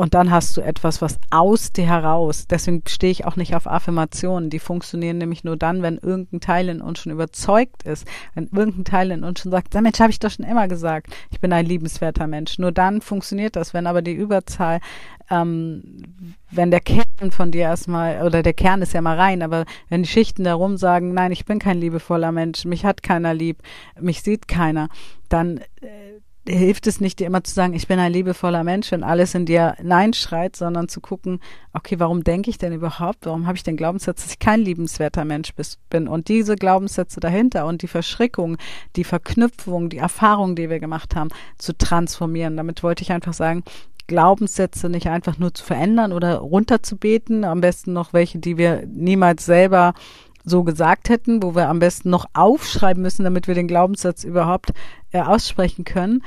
und 0.00 0.14
dann 0.14 0.30
hast 0.30 0.56
du 0.56 0.62
etwas, 0.62 1.02
was 1.02 1.18
aus 1.28 1.72
dir 1.72 1.86
heraus, 1.86 2.46
deswegen 2.48 2.82
stehe 2.88 3.12
ich 3.12 3.26
auch 3.26 3.36
nicht 3.36 3.54
auf 3.54 3.66
Affirmationen, 3.66 4.48
die 4.48 4.58
funktionieren 4.58 5.18
nämlich 5.18 5.44
nur 5.44 5.58
dann, 5.58 5.82
wenn 5.82 5.98
irgendein 5.98 6.40
Teil 6.40 6.70
in 6.70 6.80
uns 6.80 7.00
schon 7.00 7.12
überzeugt 7.12 7.82
ist, 7.82 8.06
wenn 8.34 8.44
irgendein 8.46 8.86
Teil 8.86 9.10
in 9.10 9.24
uns 9.24 9.40
schon 9.40 9.52
sagt, 9.52 9.74
der 9.74 9.82
Mensch 9.82 10.00
habe 10.00 10.10
ich 10.10 10.18
doch 10.18 10.30
schon 10.30 10.46
immer 10.46 10.68
gesagt, 10.68 11.08
ich 11.30 11.38
bin 11.38 11.52
ein 11.52 11.66
liebenswerter 11.66 12.26
Mensch. 12.26 12.58
Nur 12.58 12.72
dann 12.72 13.02
funktioniert 13.02 13.56
das, 13.56 13.74
wenn 13.74 13.86
aber 13.86 14.00
die 14.00 14.14
Überzahl, 14.14 14.80
ähm, 15.28 15.82
wenn 16.50 16.70
der 16.70 16.80
Kern 16.80 17.30
von 17.30 17.50
dir 17.50 17.64
erstmal, 17.64 18.22
oder 18.22 18.42
der 18.42 18.54
Kern 18.54 18.80
ist 18.80 18.94
ja 18.94 19.02
mal 19.02 19.18
rein, 19.18 19.42
aber 19.42 19.66
wenn 19.90 20.04
die 20.04 20.08
Schichten 20.08 20.44
darum 20.44 20.78
sagen, 20.78 21.12
nein, 21.12 21.30
ich 21.30 21.44
bin 21.44 21.58
kein 21.58 21.78
liebevoller 21.78 22.32
Mensch, 22.32 22.64
mich 22.64 22.86
hat 22.86 23.02
keiner 23.02 23.34
lieb, 23.34 23.58
mich 24.00 24.22
sieht 24.22 24.48
keiner, 24.48 24.88
dann 25.28 25.58
äh, 25.82 26.09
hilft 26.50 26.86
es 26.86 27.00
nicht, 27.00 27.18
dir 27.18 27.26
immer 27.26 27.44
zu 27.44 27.54
sagen, 27.54 27.74
ich 27.74 27.86
bin 27.86 27.98
ein 27.98 28.12
liebevoller 28.12 28.64
Mensch, 28.64 28.90
wenn 28.92 29.02
alles 29.02 29.34
in 29.34 29.46
dir 29.46 29.76
Nein 29.82 30.12
schreit, 30.12 30.56
sondern 30.56 30.88
zu 30.88 31.00
gucken, 31.00 31.40
okay, 31.72 31.98
warum 31.98 32.24
denke 32.24 32.50
ich 32.50 32.58
denn 32.58 32.72
überhaupt? 32.72 33.26
Warum 33.26 33.46
habe 33.46 33.56
ich 33.56 33.62
den 33.62 33.76
Glaubenssatz, 33.76 34.22
dass 34.22 34.32
ich 34.32 34.38
kein 34.38 34.60
liebenswerter 34.60 35.24
Mensch 35.24 35.52
bin? 35.88 36.08
Und 36.08 36.28
diese 36.28 36.56
Glaubenssätze 36.56 37.20
dahinter 37.20 37.66
und 37.66 37.82
die 37.82 37.88
Verschrickung, 37.88 38.56
die 38.96 39.04
Verknüpfung, 39.04 39.88
die 39.88 39.98
Erfahrung, 39.98 40.56
die 40.56 40.70
wir 40.70 40.80
gemacht 40.80 41.14
haben, 41.14 41.30
zu 41.58 41.76
transformieren. 41.76 42.56
Damit 42.56 42.82
wollte 42.82 43.02
ich 43.02 43.12
einfach 43.12 43.34
sagen, 43.34 43.62
Glaubenssätze 44.06 44.88
nicht 44.88 45.06
einfach 45.06 45.38
nur 45.38 45.54
zu 45.54 45.64
verändern 45.64 46.12
oder 46.12 46.38
runterzubeten, 46.38 47.44
am 47.44 47.60
besten 47.60 47.92
noch 47.92 48.12
welche, 48.12 48.40
die 48.40 48.58
wir 48.58 48.84
niemals 48.86 49.46
selber 49.46 49.94
so 50.50 50.64
gesagt 50.64 51.08
hätten, 51.08 51.42
wo 51.42 51.54
wir 51.54 51.68
am 51.68 51.78
besten 51.78 52.10
noch 52.10 52.26
aufschreiben 52.34 53.02
müssen, 53.02 53.24
damit 53.24 53.48
wir 53.48 53.54
den 53.54 53.68
Glaubenssatz 53.68 54.24
überhaupt 54.24 54.72
äh, 55.12 55.22
aussprechen 55.22 55.84
können, 55.84 56.22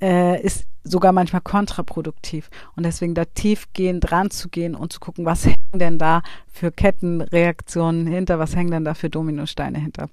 äh, 0.00 0.40
ist 0.40 0.66
sogar 0.84 1.12
manchmal 1.12 1.42
kontraproduktiv. 1.42 2.50
Und 2.76 2.84
deswegen 2.84 3.14
da 3.14 3.24
tiefgehend 3.24 4.10
dran 4.10 4.30
zu 4.30 4.48
gehen 4.48 4.74
und 4.74 4.92
zu 4.92 5.00
gucken, 5.00 5.24
was 5.24 5.44
hängen 5.46 5.58
denn 5.74 5.98
da 5.98 6.22
für 6.52 6.70
Kettenreaktionen 6.70 8.06
hinter, 8.06 8.38
was 8.38 8.54
hängen 8.54 8.70
denn 8.70 8.84
da 8.84 8.94
für 8.94 9.10
Dominosteine 9.10 9.78
hinter. 9.78 10.08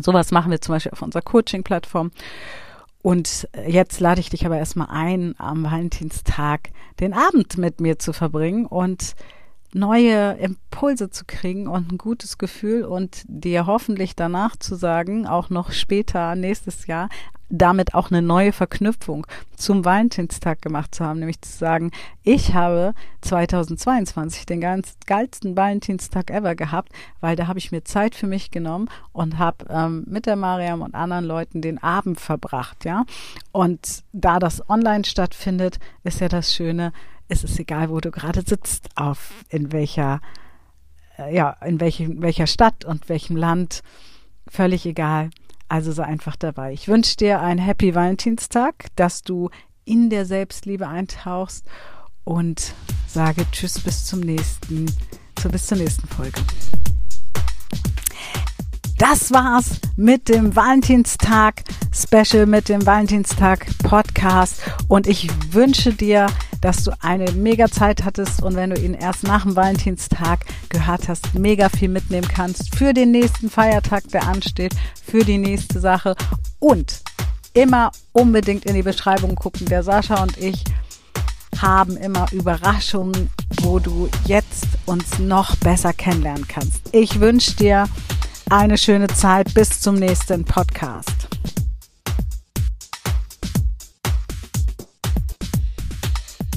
Sowas 0.00 0.30
machen 0.30 0.50
wir 0.50 0.60
zum 0.60 0.74
Beispiel 0.74 0.92
auf 0.92 1.02
unserer 1.02 1.22
Coaching-Plattform. 1.22 2.10
Und 3.02 3.48
jetzt 3.66 4.00
lade 4.00 4.20
ich 4.20 4.30
dich 4.30 4.46
aber 4.46 4.58
erstmal 4.58 4.88
ein, 4.90 5.34
am 5.38 5.64
Valentinstag 5.64 6.70
den 7.00 7.12
Abend 7.12 7.58
mit 7.58 7.80
mir 7.80 7.98
zu 7.98 8.12
verbringen 8.12 8.64
und 8.64 9.14
neue 9.74 10.32
Impulse 10.32 11.10
zu 11.10 11.24
kriegen 11.26 11.66
und 11.66 11.92
ein 11.92 11.98
gutes 11.98 12.38
Gefühl 12.38 12.84
und 12.84 13.24
dir 13.26 13.66
hoffentlich 13.66 14.16
danach 14.16 14.56
zu 14.56 14.74
sagen, 14.74 15.26
auch 15.26 15.50
noch 15.50 15.72
später, 15.72 16.34
nächstes 16.34 16.86
Jahr, 16.86 17.08
damit 17.52 17.94
auch 17.94 18.10
eine 18.10 18.22
neue 18.22 18.52
Verknüpfung 18.52 19.26
zum 19.56 19.84
Valentinstag 19.84 20.62
gemacht 20.62 20.94
zu 20.94 21.04
haben, 21.04 21.18
nämlich 21.18 21.42
zu 21.42 21.52
sagen, 21.52 21.90
ich 22.22 22.54
habe 22.54 22.94
2022 23.20 24.46
den 24.46 24.62
ganz 24.62 24.96
geilsten 25.06 25.54
Valentinstag 25.54 26.30
ever 26.30 26.54
gehabt, 26.54 26.92
weil 27.20 27.36
da 27.36 27.46
habe 27.46 27.58
ich 27.58 27.70
mir 27.70 27.84
Zeit 27.84 28.14
für 28.14 28.26
mich 28.26 28.50
genommen 28.50 28.88
und 29.12 29.38
habe 29.38 29.66
ähm, 29.68 30.04
mit 30.08 30.24
der 30.24 30.36
Mariam 30.36 30.80
und 30.80 30.94
anderen 30.94 31.26
Leuten 31.26 31.60
den 31.60 31.82
Abend 31.82 32.20
verbracht, 32.20 32.86
ja. 32.86 33.04
Und 33.52 34.02
da 34.12 34.38
das 34.38 34.68
online 34.70 35.04
stattfindet, 35.04 35.78
ist 36.04 36.20
ja 36.20 36.28
das 36.28 36.54
Schöne, 36.54 36.92
es 37.28 37.44
ist 37.44 37.58
egal, 37.58 37.90
wo 37.90 38.00
du 38.00 38.10
gerade 38.10 38.42
sitzt, 38.42 38.90
auf 38.96 39.32
in 39.48 39.72
welcher, 39.72 40.20
äh, 41.18 41.34
ja, 41.34 41.50
in 41.64 41.80
welchem, 41.80 42.22
welcher 42.22 42.46
Stadt 42.46 42.84
und 42.84 43.08
welchem 43.08 43.36
Land, 43.36 43.82
völlig 44.48 44.86
egal. 44.86 45.30
Also 45.68 45.92
sei 45.92 46.04
einfach 46.04 46.36
dabei. 46.36 46.72
Ich 46.72 46.88
wünsche 46.88 47.16
dir 47.16 47.40
einen 47.40 47.58
Happy 47.58 47.94
Valentinstag, 47.94 48.88
dass 48.96 49.22
du 49.22 49.48
in 49.84 50.10
der 50.10 50.26
Selbstliebe 50.26 50.86
eintauchst 50.86 51.66
und 52.24 52.74
sage 53.06 53.46
Tschüss 53.50 53.80
bis 53.80 54.04
zum 54.04 54.20
nächsten, 54.20 54.86
zu, 55.36 55.48
bis 55.48 55.66
zur 55.66 55.78
nächsten 55.78 56.06
Folge. 56.08 56.40
Das 58.98 59.32
war's 59.32 59.80
mit 59.96 60.28
dem 60.28 60.54
Valentinstag 60.54 61.64
Special, 61.92 62.46
mit 62.46 62.68
dem 62.68 62.86
Valentinstag 62.86 63.66
Podcast 63.82 64.62
und 64.88 65.06
ich 65.06 65.28
wünsche 65.52 65.92
dir 65.92 66.28
dass 66.62 66.84
du 66.84 66.92
eine 67.02 67.30
mega 67.32 67.68
Zeit 67.68 68.04
hattest 68.04 68.42
und 68.42 68.56
wenn 68.56 68.70
du 68.70 68.80
ihn 68.80 68.94
erst 68.94 69.24
nach 69.24 69.42
dem 69.42 69.54
Valentinstag 69.54 70.46
gehört 70.70 71.08
hast, 71.08 71.34
mega 71.34 71.68
viel 71.68 71.90
mitnehmen 71.90 72.26
kannst 72.26 72.74
für 72.74 72.94
den 72.94 73.10
nächsten 73.10 73.50
Feiertag, 73.50 74.08
der 74.08 74.26
ansteht, 74.26 74.74
für 75.04 75.24
die 75.24 75.38
nächste 75.38 75.80
Sache 75.80 76.16
und 76.58 77.02
immer 77.52 77.90
unbedingt 78.12 78.64
in 78.64 78.74
die 78.74 78.82
Beschreibung 78.82 79.34
gucken. 79.34 79.66
Der 79.66 79.82
Sascha 79.82 80.22
und 80.22 80.38
ich 80.38 80.64
haben 81.60 81.96
immer 81.96 82.26
Überraschungen, 82.32 83.30
wo 83.60 83.78
du 83.78 84.08
jetzt 84.24 84.66
uns 84.86 85.18
noch 85.18 85.56
besser 85.56 85.92
kennenlernen 85.92 86.48
kannst. 86.48 86.80
Ich 86.92 87.20
wünsche 87.20 87.54
dir 87.56 87.88
eine 88.48 88.78
schöne 88.78 89.08
Zeit. 89.08 89.52
Bis 89.54 89.80
zum 89.80 89.96
nächsten 89.96 90.44
Podcast. 90.44 91.28